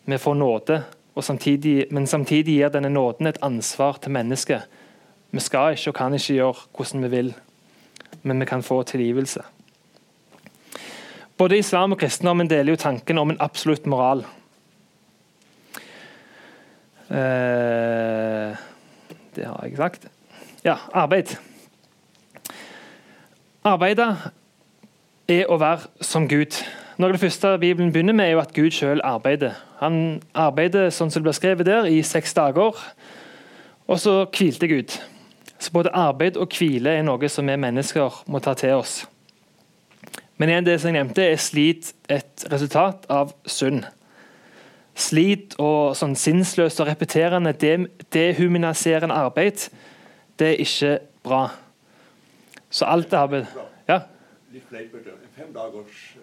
[0.06, 0.82] Vi får nåde,
[1.20, 4.62] samtidig, men samtidig gir denne nåden et ansvar til mennesket.
[5.30, 7.34] Vi skal ikke og kan ikke gjøre hvordan vi vil,
[8.22, 9.42] men vi kan få tilgivelse.
[11.36, 14.24] Både islam og kristendommen deler jo tanken om en absolutt moral.
[17.10, 18.56] Eh,
[19.36, 20.08] det har jeg sagt.
[20.64, 21.36] Ja, arbeid.
[23.66, 24.08] Arbeide
[25.28, 26.56] er å være som Gud.
[26.96, 29.58] Noe av det første Bibelen begynner med, er jo at Gud selv arbeider.
[29.82, 32.78] Han arbeider sånn som det blir skrevet der, i seks dager,
[33.86, 34.96] og så hvilte Gud.
[35.58, 39.02] Så både arbeid og hvile er noe som vi mennesker må ta til oss.
[40.36, 43.84] Men igjen, det som jeg nevnte, er slit et resultat av synd.
[44.96, 47.52] Slit og sånn sinnsløst og repeterende,
[48.12, 49.68] dehumaniserende arbeid,
[50.36, 51.48] det er ikke bra.
[52.70, 53.46] Så alt det har
[53.88, 54.00] Ja?
[54.52, 55.10] Litt fleipete.
[55.10, 56.22] En fem dagers uh,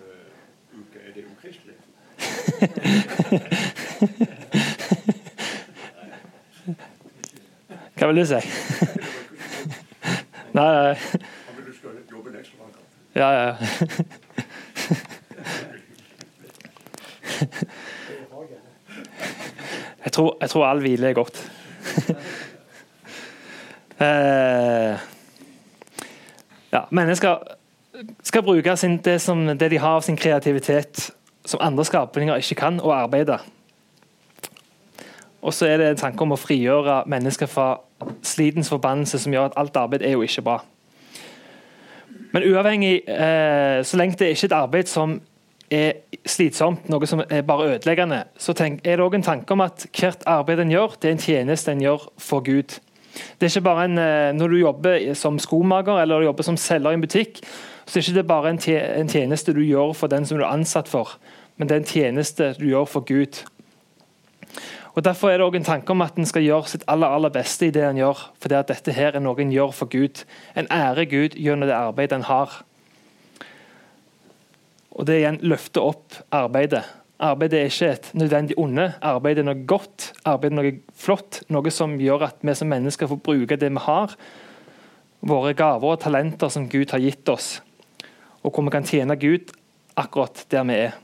[0.78, 1.76] uke, er det ukristelig?
[7.98, 8.36] Hva vil du si?
[10.58, 10.94] nei, nei.
[10.94, 12.84] Han vil du skal jobbe en ekstra dag.
[13.16, 13.56] Ja, ja.
[20.04, 21.52] Jeg tror, jeg tror all hvile er godt.
[24.00, 25.00] eh,
[26.72, 27.38] ja, mennesker
[28.24, 31.12] skal bruke sin, det, som, det, de har av sin kreativitet,
[31.46, 33.38] som andre skapninger ikke kan, og arbeide.
[35.42, 37.78] Og så er det en tanke om å frigjøre mennesker fra
[38.24, 40.60] slitens forbannelse, som gjør at alt arbeid er jo ikke bra.
[42.34, 45.20] Men uavhengig, eh, så lenge det ikke er et arbeid som
[45.74, 45.92] er
[46.26, 50.26] slitsomt, noe som er bare ødeleggende, så er det òg en tanke om at hvert
[50.30, 52.80] arbeid en gjør, det er en tjeneste en gjør for Gud.
[53.14, 56.58] Det er ikke bare en, eh, Når du jobber som skomaker eller du jobber som
[56.58, 57.42] selger i en butikk,
[57.86, 60.88] så er det ikke bare en tjeneste du gjør for den som du er ansatt
[60.88, 61.18] for,
[61.58, 63.44] men det er en tjeneste du gjør for Gud.
[64.94, 67.34] Og Derfor er det også en tanke om at en skal gjøre sitt aller aller
[67.34, 68.20] beste i det en gjør.
[68.38, 70.22] For det at dette her er noe en gjør for Gud.
[70.56, 72.60] En ærer Gud gjennom det arbeidet en har.
[74.94, 76.84] Og Det igjen løfter opp arbeidet.
[77.24, 81.42] Arbeidet er ikke et nødvendig onde, arbeidet er noe godt, arbeidet er noe flott.
[81.50, 84.14] Noe som gjør at vi som mennesker får bruke det vi har,
[85.24, 87.62] våre gaver og talenter som Gud har gitt oss.
[88.44, 89.56] Og hvor vi kan tjene Gud
[89.96, 91.03] akkurat der vi er.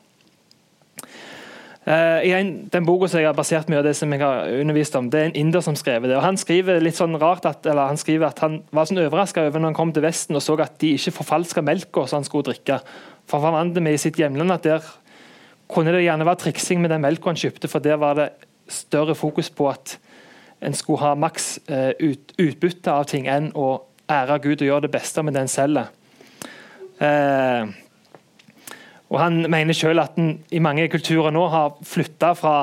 [1.90, 4.52] Uh, i en, den boka som jeg har basert mye av det som jeg har
[4.60, 6.14] undervist om, det er en inder som skrev det.
[6.20, 9.48] og Han skriver litt sånn rart at, eller han skriver at han var sånn overraska
[9.48, 12.28] over når han kom til Vesten og så at de ikke forfalska melka som han
[12.28, 12.78] skulle drikke.
[13.26, 14.86] For Han vant vant med i sitt hjemland at der
[15.70, 18.30] kunne det gjerne være triksing med den melka han kjøpte, for der var det
[18.70, 19.98] større fokus på at
[20.62, 23.80] en skulle ha maks uh, ut, utbytte av ting enn å
[24.10, 25.90] ære Gud og gjøre det beste med det en selger.
[27.02, 27.70] Uh,
[29.10, 32.56] og Han mener selv at en i mange kulturer nå har flytta fra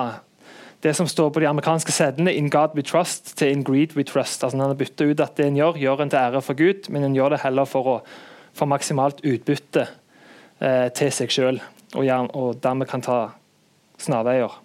[0.82, 4.04] det som står på de amerikanske sedlene 'In God we trust' til 'In greed we
[4.04, 4.44] trust'.
[4.44, 6.90] Altså Han har bytta ut at det en gjør, gjør en til ære for Gud,
[6.90, 8.02] men en gjør det heller for å
[8.54, 9.88] få maksimalt utbytte
[10.60, 11.60] eh, til seg selv,
[11.94, 13.30] og, og, dermed kan ta
[13.98, 14.62] snarveier.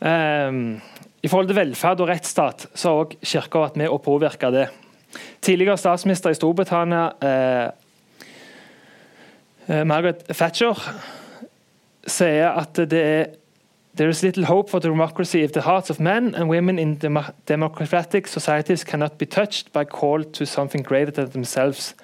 [0.00, 0.80] Um,
[1.22, 4.68] I forhold til velferd og rettsstat så har også Kirka vært med å påvirke det.
[5.40, 7.70] Tidligere statsminister i Storbritannia eh,
[9.70, 10.74] Margaret Thatcher
[12.02, 13.28] sier at det er
[13.96, 16.98] There is little hope for democracy if the hearts of men and women in
[17.48, 21.94] democratic societies cannot be touched by call to something greater than themselves.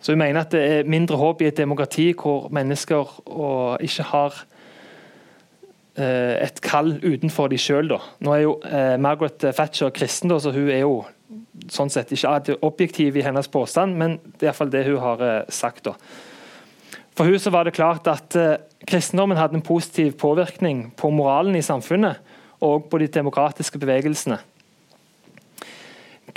[0.00, 4.46] Så hun mener at det er mindre håp i et demokrati hvor mennesker ikke har
[5.98, 7.92] eh, et kall utenfor de sjøl.
[8.20, 11.04] Nå er jo eh, Margaret Thatcher kristen, så hun er jo
[11.68, 15.84] sånn sett ikke objektiv i hennes påstand, men det er iallfall det hun har sagt.
[15.84, 15.94] da.
[17.18, 21.64] For så var det klart at eh, kristendommen hadde en positiv påvirkning på moralen i
[21.66, 22.20] samfunnet
[22.62, 24.38] og på de demokratiske bevegelsene.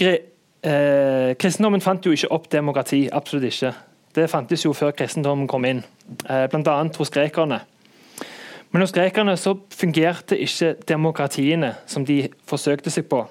[0.01, 3.73] Eh, kristendommen fant jo ikke opp demokrati, absolutt ikke.
[4.15, 5.83] Det fantes jo før kristendommen kom inn,
[6.25, 6.73] eh, bl.a.
[6.97, 7.59] hos grekerne.
[8.71, 13.27] Men hos grekerne så fungerte ikke demokratiene som de forsøkte seg på.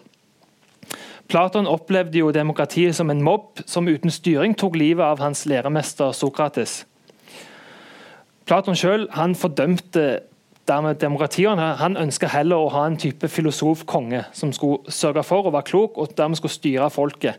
[1.26, 6.14] Platon opplevde jo demokratiet som en mobb som uten styring tok livet av hans læremester
[6.14, 6.84] Sokrates.
[8.50, 10.20] Platon selv, fordømte
[10.66, 11.76] dermed demokratiene.
[11.78, 15.98] Han ønska heller å ha en type filosof-konge som skulle sørge for å være klok
[16.02, 17.38] og dermed skulle styre folket.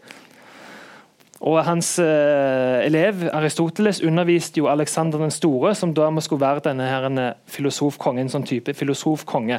[1.42, 6.88] Og Hans eh, elev Aristoteles underviste jo Alexander den store, som dermed skulle være denne
[6.88, 7.10] her
[7.50, 9.58] filosofkongen, sånn type filosofkonge.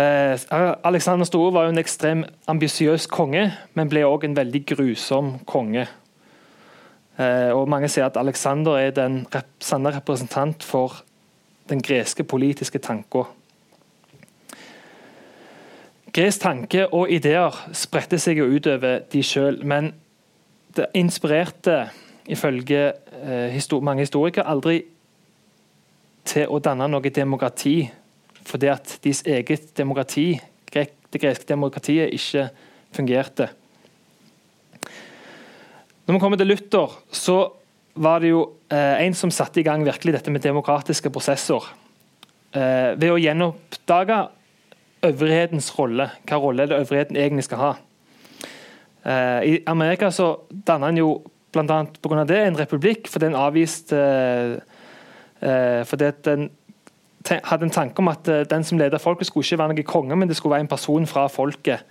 [0.00, 0.46] Eh,
[0.86, 5.84] Alexander store var jo en ekstremt ambisiøs konge, men ble òg en veldig grusom konge.
[7.18, 9.22] Eh, og Mange sier at Alexander er den
[9.62, 11.02] sanne representant for
[11.70, 13.24] den greske politiske tanka.
[16.14, 19.92] Gresk tanke og ideer spredte seg jo utover de sjøl, men
[20.74, 21.88] det inspirerte,
[22.26, 22.92] ifølge
[23.22, 24.82] eh, mange historikere, aldri
[26.24, 27.90] til å danne noe demokrati,
[28.44, 30.40] fordi at deres eget demokrati,
[30.72, 32.48] det greske demokratiet, ikke
[32.94, 33.48] fungerte.
[36.04, 37.38] Når vi kommer til Luther, så
[37.96, 41.64] var det jo eh, en som satte i gang virkelig dette med demokratiske prosesser.
[42.52, 44.18] Eh, ved å gjenoppdage
[45.08, 46.10] øvrighetens rolle.
[46.28, 47.70] Hva rolle er det øvrigheten egentlig skal ha.
[49.04, 51.14] Eh, I Amerika så danner han jo
[51.54, 51.80] bl.a.
[52.02, 52.26] pga.
[52.28, 54.00] det en republikk, fordi den avviste
[55.44, 56.46] fordi den
[57.44, 60.30] hadde en tanke om at den som ledet folket, skulle ikke være noen konge, men
[60.30, 61.84] det skulle være en person fra folket.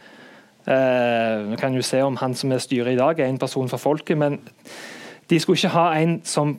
[0.66, 3.82] Vi kan jo se om han som er styret i dag, er en person for
[3.82, 4.40] folket, men
[5.30, 6.58] de skulle ikke ha en som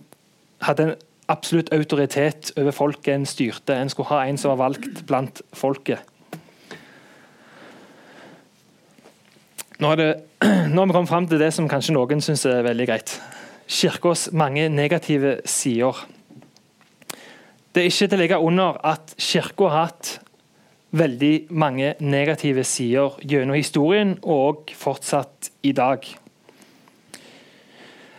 [0.64, 0.96] hadde en
[1.28, 3.76] absolutt autoritet over folket en styrte.
[3.76, 6.02] En skulle ha en som var valgt blant folket.
[9.80, 9.98] Nå har
[10.86, 13.16] vi kommet fram til det som kanskje noen syns er veldig greit.
[13.66, 16.04] Kirkas mange negative sider.
[17.74, 20.12] Det er ikke til å legge under at Kirka har hatt
[20.94, 26.06] veldig mange negative sider gjennom historien, og fortsatt i dag.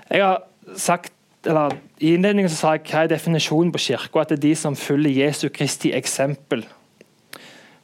[0.09, 0.43] Jeg har
[0.75, 1.13] sagt,
[1.45, 4.55] eller I innledningen så sa jeg hva er definisjonen på kirka, at det er de
[4.59, 6.65] som følger Jesu Kristi eksempel.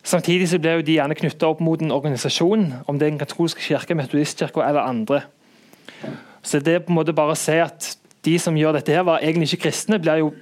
[0.04, 3.62] Samtidig så blir de gjerne knytta opp mot en organisasjon, om det er en katolsk
[3.62, 5.22] kirke, metodistkirke eller andre.
[6.42, 7.94] Så det er på en måte bare å si at
[8.26, 10.34] de som gjør dette, her var egentlig ikke kristne, jo,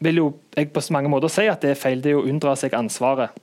[0.00, 2.02] vil jo jeg på mange måter si at det er feil.
[2.02, 3.34] Det er å unndra seg ansvaret.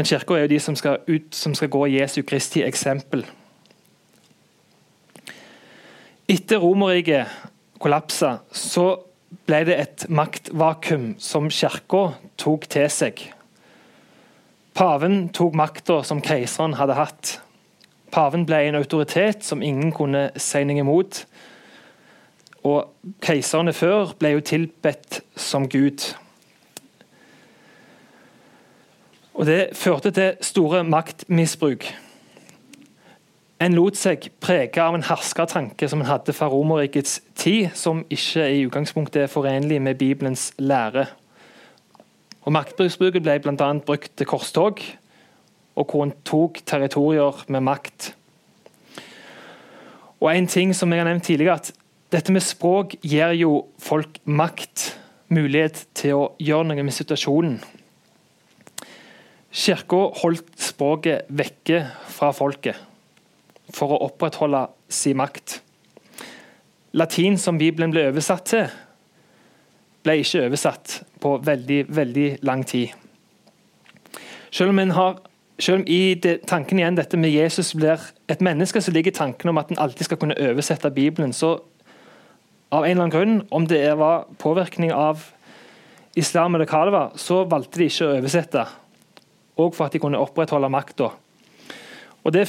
[0.00, 3.26] Men kirka er jo de som skal, ut, som skal gå Jesu Kristi eksempel.
[6.24, 7.28] Etter Romerriket
[7.76, 8.86] kollapsa, så
[9.44, 12.00] ble det et maktvakuum som kirka
[12.40, 13.20] tok til seg.
[14.72, 17.34] Paven tok makta som keiseren hadde hatt.
[18.08, 21.26] Paven ble en autoritet som ingen kunne si noe imot.
[22.64, 26.08] Og keiserne før ble jo tilbedt som Gud.
[29.40, 31.86] Og Det førte til store maktmisbruk.
[33.60, 38.44] En lot seg prege av en herskertanke som en hadde fra Romerrikets tid, som ikke
[38.52, 41.06] i utgangspunktet er forenlig med Bibelens lære.
[42.44, 43.70] Og Maktbruksbruket ble bl.a.
[43.80, 44.84] brukt til korstog,
[45.76, 48.12] og hvor en tok territorier med makt.
[50.20, 51.72] Og en ting som jeg har nevnt tidligere, at
[52.12, 54.98] Dette med språk gir jo folk makt,
[55.30, 57.60] mulighet til å gjøre noe med situasjonen.
[59.50, 62.78] Kirka holdt språket vekke fra folket
[63.74, 65.58] for å opprettholde sin makt.
[66.94, 68.70] Latin, som Bibelen ble oversatt til,
[70.02, 72.94] ble ikke oversatt på veldig, veldig lang tid.
[74.50, 75.18] Selv om, har,
[75.58, 79.50] selv om i det, tanken igjen dette med Jesus blir et menneske, så ligger tanken
[79.50, 81.34] om at en alltid skal kunne oversette Bibelen.
[81.34, 81.56] Så
[82.70, 85.26] av en eller annen grunn, om det var påvirkning av
[86.18, 88.66] islam eller hva det var, så valgte de ikke å oversette.
[89.60, 91.10] Og for at de kunne opprettholde makta.
[92.20, 92.44] Det,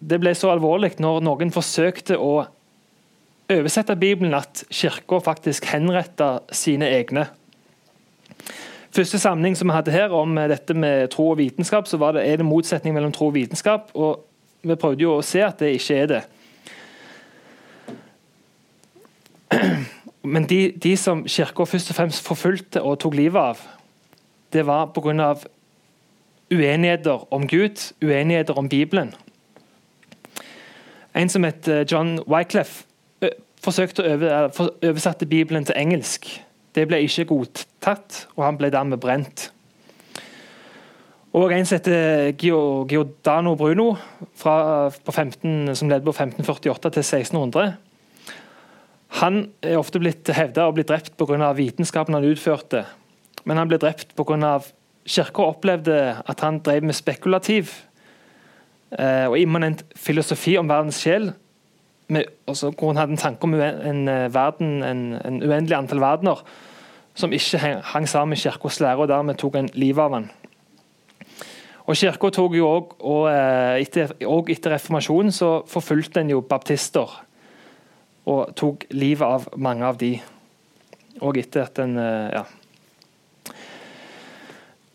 [0.00, 2.44] det ble så alvorlig når noen forsøkte å
[3.50, 7.26] oversette Bibelen at kirka faktisk henretta sine egne.
[8.90, 12.26] Første samling som vi hadde her om dette med tro og vitenskap, så var det,
[12.26, 13.90] er det motsetning mellom tro og vitenskap.
[13.94, 14.24] og
[14.62, 16.22] Vi prøvde jo å se at det ikke er det.
[20.34, 23.62] Men de, de som kirka først og fremst forfulgte og tok livet av,
[24.52, 25.34] det var pga.
[26.50, 29.14] Uenigheter om Gud, uenigheter om Bibelen.
[31.14, 32.84] En som het John Wyclef,
[33.60, 34.50] forsøkte å
[34.88, 36.28] oversette Bibelen til engelsk.
[36.74, 39.50] Det ble ikke godtatt, og han ble dermed brent.
[41.36, 43.94] Og En som heter Giordano Bruno,
[44.34, 47.76] fra, 15, som levde på 1548 til 1600.
[49.20, 51.52] Han er ofte blitt hevda å bli drept pga.
[51.54, 52.84] vitenskapen han utførte,
[53.44, 54.58] men han ble drept pga.
[55.08, 55.96] Kirka opplevde
[56.28, 57.72] at han drev med spekulativ
[58.98, 61.32] eh, og immanent filosofi om verdens sjel,
[62.10, 66.44] altså, hvor han hadde en tanke om en, eh, verden, en, en uendelig antall verdener
[67.14, 67.58] som ikke
[67.92, 70.30] hang sammen med kirkas lære, og dermed tok en livet av han.
[71.90, 76.40] Og Kirka tok jo òg, og, eh, etter, og etter reformasjonen så forfulgte en jo
[76.40, 77.10] baptister.
[78.30, 80.12] Og tok livet av mange av de.
[81.20, 82.44] Og etter at en ja.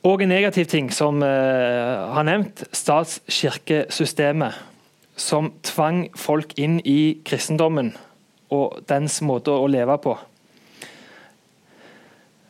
[0.06, 4.54] Og en negativ ting som uh, har nevnt, statskirkesystemet.
[5.18, 7.94] Som tvang folk inn i kristendommen
[8.54, 10.14] og dens måte å leve på.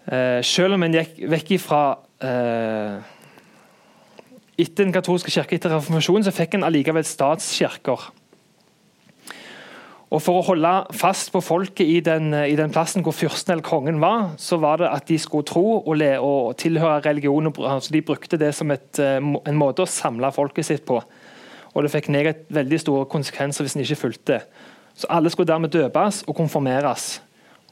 [0.05, 1.83] Uh, selv om en gikk vekk ifra
[2.25, 2.97] uh,
[4.59, 8.09] etter den katolske kirke etter reformasjonen så fikk en allikevel statskirker.
[10.15, 13.65] Og For å holde fast på folket i den, i den plassen hvor fyrsten eller
[13.67, 17.51] kongen var, så var det at de skulle tro og, le, og tilhøre religion.
[17.59, 21.01] Altså de brukte det som et, eh, en måte å samle folket sitt på.
[21.75, 22.07] Og Det fikk
[22.47, 24.39] veldig store konsekvenser hvis en ikke fulgte.
[24.95, 27.19] Så Alle skulle dermed døpes og konformeres.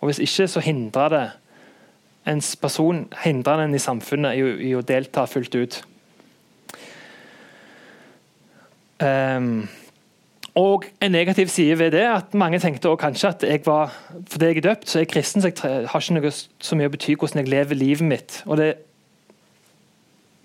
[0.02, 1.32] Og Hvis ikke, så hindra det
[2.28, 5.80] ens person hindra den i samfunnet i, i å delta fullt ut.
[9.00, 9.68] Um,
[10.56, 13.94] og En negativ side ved det at mange tenkte kanskje at jeg var
[14.30, 16.90] fordi jeg er døpt, så er jeg kristen, så jeg har ikke noe så mye
[16.92, 18.44] å bety hvordan jeg lever livet mitt.
[18.46, 18.76] Og det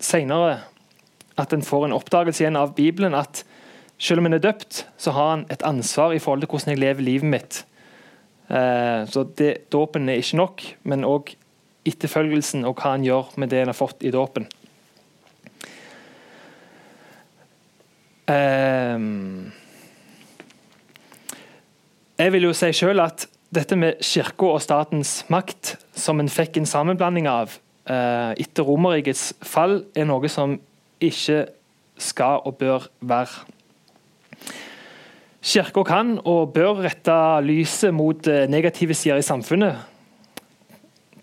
[0.01, 0.59] senere
[1.37, 3.43] at en får en oppdagelse igjen av Bibelen at
[3.99, 6.81] selv om en er døpt, så har en et ansvar i forhold til hvordan jeg
[6.81, 7.65] lever livet mitt.
[8.49, 11.35] Så så Dåpen er ikke nok, men òg
[11.85, 14.47] etterfølgelsen og hva en gjør med det en har fått i dåpen.
[18.29, 19.51] Um,
[22.19, 26.59] jeg vil jo si selv at dette med kirka og statens makt, som en fikk
[26.59, 27.55] en sammenblanding av
[27.89, 30.57] eh, etter Romerrikets fall, er noe som
[31.01, 31.45] ikke
[31.99, 33.47] skal og bør være.
[35.39, 37.15] Kirka kan og bør rette
[37.47, 39.79] lyset mot negative sider i samfunnet.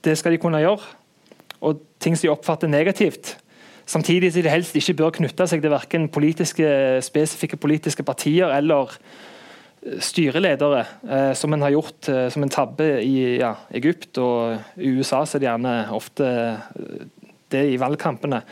[0.03, 0.95] Det skal de kunne gjøre.
[1.61, 3.37] Og ting som de oppfatter negativt,
[3.87, 6.67] Samtidig som de helst ikke bør knytte seg til verken politiske,
[7.07, 8.97] spesifikke politiske partier eller
[10.03, 14.91] styreledere, eh, som en har gjort eh, som en tabbe i ja, Egypt og i
[14.99, 15.25] USA.
[15.25, 17.05] så er det gjerne ofte eh,
[17.55, 18.43] det i valgkampene.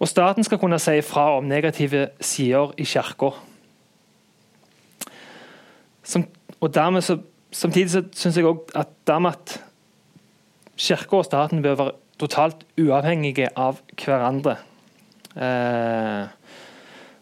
[0.00, 3.34] Og Staten skal kunne si fra om negative sider i kirka.
[7.50, 9.60] Samtidig så syns jeg òg at dermed at
[10.80, 14.56] kirka og staten bør være totalt uavhengige av hverandre.
[15.36, 16.39] Eh,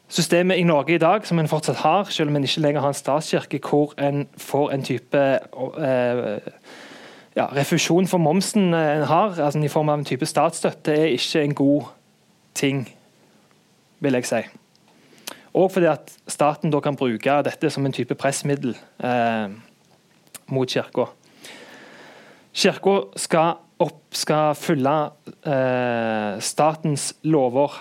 [0.08, 2.88] systemet i Norge i dag, som en fortsatt har, selv om en ikke lenger har
[2.88, 6.38] en statskirke, hvor en får en type eh,
[7.36, 11.42] ja, refusjon for momsen en har, altså i form av en type statsstøtte, er ikke
[11.42, 11.92] en god
[12.54, 12.88] ting,
[14.00, 14.42] vil jeg si.
[15.54, 19.48] Og fordi at staten da kan bruke dette som en type pressmiddel eh,
[20.46, 21.08] mot kirka.
[22.54, 24.96] Kirka skal opp skal følge
[25.46, 27.76] eh, statens lover.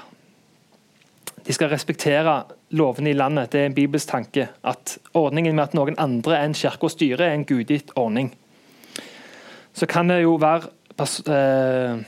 [1.47, 2.41] De skal respektere
[2.75, 3.53] lovene i landet.
[3.53, 4.49] Det er en bibelsk tanke.
[4.67, 8.33] At ordningen med at noen andre enn kirka styrer, er en gudgitt ordning.
[9.71, 10.67] Så kan det jo være
[11.31, 12.03] eh,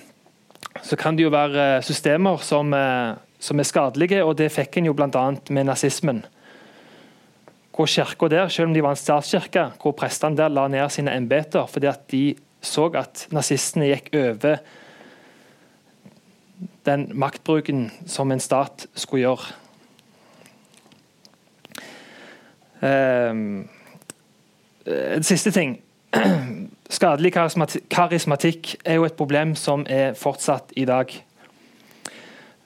[0.90, 5.24] det jo være systemer som, eh, som er skadelige, og det fikk en jo bl.a.
[5.50, 6.26] med nazismen.
[7.72, 11.16] Hvor kirka der, selv om de var en statskirke, hvor prestene der la ned sine
[11.16, 14.60] embeter fordi at de så at nazistene gikk over
[16.86, 19.53] den maktbruken som en stat skulle gjøre.
[22.82, 23.69] Um,
[24.88, 25.82] en siste ting.
[26.89, 27.34] Skadelig
[27.91, 31.11] karismatikk er jo et problem som er fortsatt i dag.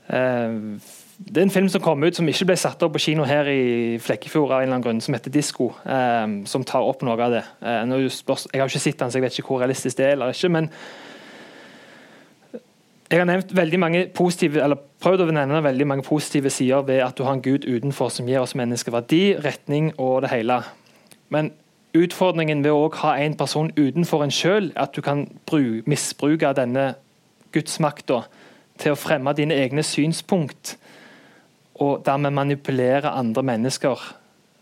[0.09, 0.77] Uh,
[1.17, 3.47] det er en film som kom ut som ikke ble satt opp på kino her
[3.47, 7.17] i Flekkefjord, av en eller annen grunn, som heter 'Disko', um, som tar opp noe
[7.21, 7.43] av det.
[7.61, 10.49] Jeg har ikke sett den, så jeg vet ikke hvor realistisk det er eller ikke.
[10.49, 10.69] men
[13.11, 17.03] jeg har nevnt veldig mange positive, eller prøvd å nevne veldig mange positive sider ved
[17.03, 20.61] at du har en Gud utenfor som gir oss mennesker verdi, retning og det hele.
[21.29, 21.51] Men
[21.93, 25.27] utfordringen ved å ha en person utenfor en sjøl, at du kan
[25.85, 26.93] misbruke denne
[27.53, 28.23] gudsmakta
[28.81, 30.77] til å fremme dine egne synspunkt
[31.83, 33.99] og dermed manipulere andre mennesker.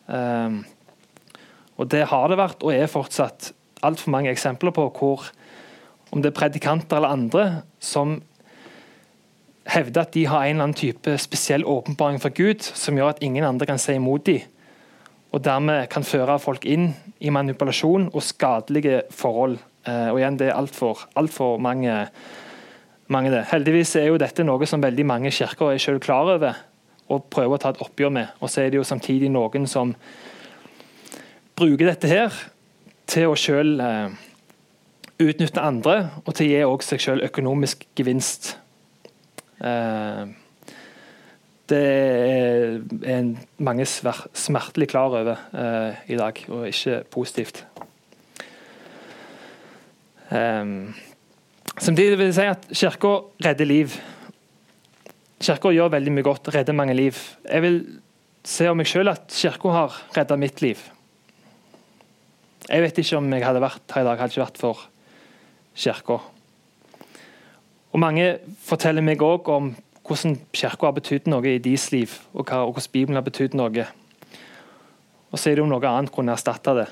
[0.07, 0.63] Um,
[1.77, 5.31] og Det har det vært, og er fortsatt, altfor mange eksempler på hvor
[6.11, 7.45] om det er predikanter eller andre
[7.79, 8.19] som
[9.69, 13.21] hevder at de har en eller annen type spesiell åpenbaring fra Gud som gjør at
[13.23, 14.41] ingen andre kan si imot dem.
[15.31, 16.89] og dermed kan føre folk inn
[17.23, 19.57] i manipulasjon og skadelige forhold.
[19.87, 22.07] Eh, og igjen, Det er altfor alt for mange,
[23.07, 23.45] mange det.
[23.45, 26.53] Heldigvis er jo dette noe som veldig mange kirker er selv klar over
[27.09, 28.27] og prøver å ta et oppgjør med.
[28.41, 29.95] Og så er det jo samtidig noen som
[31.55, 32.33] bruker dette her
[33.07, 34.09] til å selv eh,
[35.21, 38.57] utnytte andre, og til å gi seg selv økonomisk gevinst.
[39.61, 40.23] Eh,
[41.71, 41.81] det
[43.07, 43.27] er
[43.63, 47.63] mange smertelig klar over eh, i dag, og ikke positivt.
[50.31, 50.93] Um,
[51.75, 53.95] samtidig vil jeg si at Kirka redder liv.
[55.43, 57.17] Kirka gjør veldig mye godt, redder mange liv.
[57.43, 57.79] Jeg vil
[58.47, 60.79] se om meg selv at Kirka har redda mitt liv.
[62.69, 64.85] Jeg vet ikke om jeg hadde vært her i dag, hadde ikke vært for
[65.75, 66.21] Kirka.
[67.91, 69.73] Og Mange forteller meg òg om
[70.07, 73.85] hvordan Kirka har betydd noe i deres liv, og, hvordan Bibelen har betydd noe.
[75.31, 76.87] Og så er det om noe annet kunne erstatte det.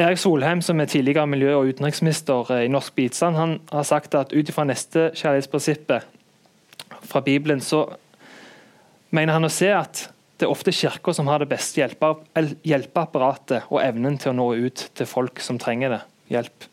[0.00, 4.14] Erik Solheim, som er tidligere miljø- og utenriksminister eh, i Norsk bistand, han har sagt
[4.14, 6.08] at ut ifra nestekjærlighetsprinsippet
[7.02, 7.84] fra Bibelen, så
[9.10, 10.06] mener han å se at
[10.40, 11.84] det er ofte kirka som har det beste
[12.64, 16.00] hjelpeapparatet og evnen til å nå ut til folk som trenger det,
[16.32, 16.71] hjelp.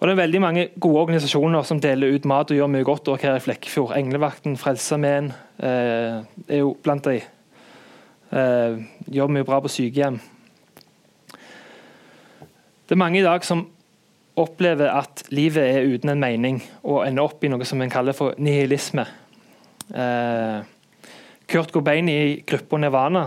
[0.00, 3.10] Og Det er veldig mange gode organisasjoner som deler ut mat og gjør mye godt
[3.20, 3.92] her i Flekkefjord.
[3.98, 5.28] Englevakten, Frelsesarmeen
[5.60, 7.18] eh, er jo blant de.
[8.32, 8.78] Eh,
[9.12, 10.16] gjør mye bra på sykehjem.
[12.88, 13.66] Det er mange i dag som
[14.40, 18.16] opplever at livet er uten en mening, og ender opp i noe som en kaller
[18.16, 19.04] for nihilisme.
[19.92, 20.64] Eh,
[21.44, 23.26] Kurt Cobain i gruppa Nirvana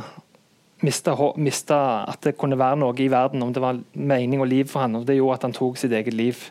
[0.84, 4.82] mista, at det kunne være noe i verden, om det var mening og liv for
[4.82, 6.50] han, og Det gjorde at han tok sitt eget liv.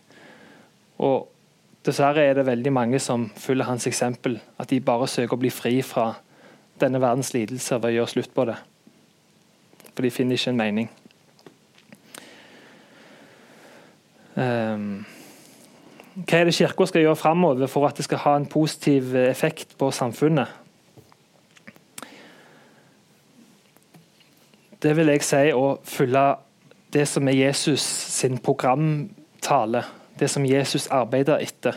[1.03, 1.32] Og
[1.82, 5.50] Dessverre er det veldig mange som følger hans eksempel, at de bare søker å bli
[5.50, 6.12] fri fra
[6.78, 8.55] denne verdens lidelser ved å gjøre slutt på det.
[9.88, 10.90] For de finner ikke en mening.
[14.36, 14.84] Um,
[16.14, 19.74] hva er det Kirka skal gjøre framover for at det skal ha en positiv effekt
[19.78, 20.55] på samfunnet?
[24.82, 26.22] Det vil jeg si å følge
[26.94, 29.82] det som er Jesus sin programtale,
[30.18, 31.76] det som Jesus arbeider etter.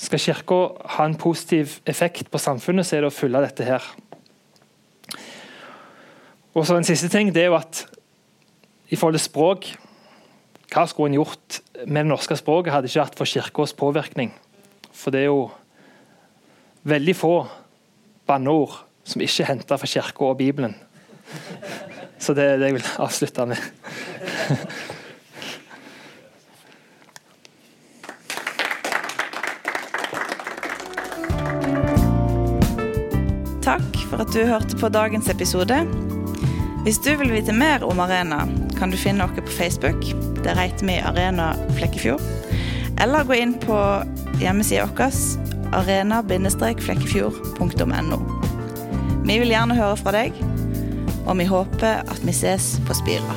[0.00, 0.60] Skal Kirka
[0.96, 3.84] ha en positiv effekt på samfunnet, så er det å følge dette her.
[6.54, 7.84] Og så En siste ting det er jo at
[8.90, 9.70] i forhold til språk
[10.70, 14.30] hva skulle en gjort med det norske språket hadde ikke vært for Kirkas påvirkning?
[14.94, 15.50] For det er jo
[16.86, 17.34] veldig få
[18.26, 20.76] banneord som ikke er henta fra Kirka og Bibelen.
[22.20, 23.58] Så det er det jeg vil avslutte med.
[34.10, 35.86] For at du hørte på dagens episode.
[36.84, 38.48] Hvis du vil vite mer om Arena,
[38.78, 40.00] kan du finne oss på Facebook.
[40.44, 42.20] Der heter vi Arena Flekkefjord.
[43.00, 44.02] Eller gå inn på
[44.40, 45.12] hjemmesida vår
[45.76, 48.18] arena-flekkefjord.no.
[49.24, 50.32] Vi vil gjerne høre fra deg,
[51.26, 53.34] og vi håper at vi ses på Spira.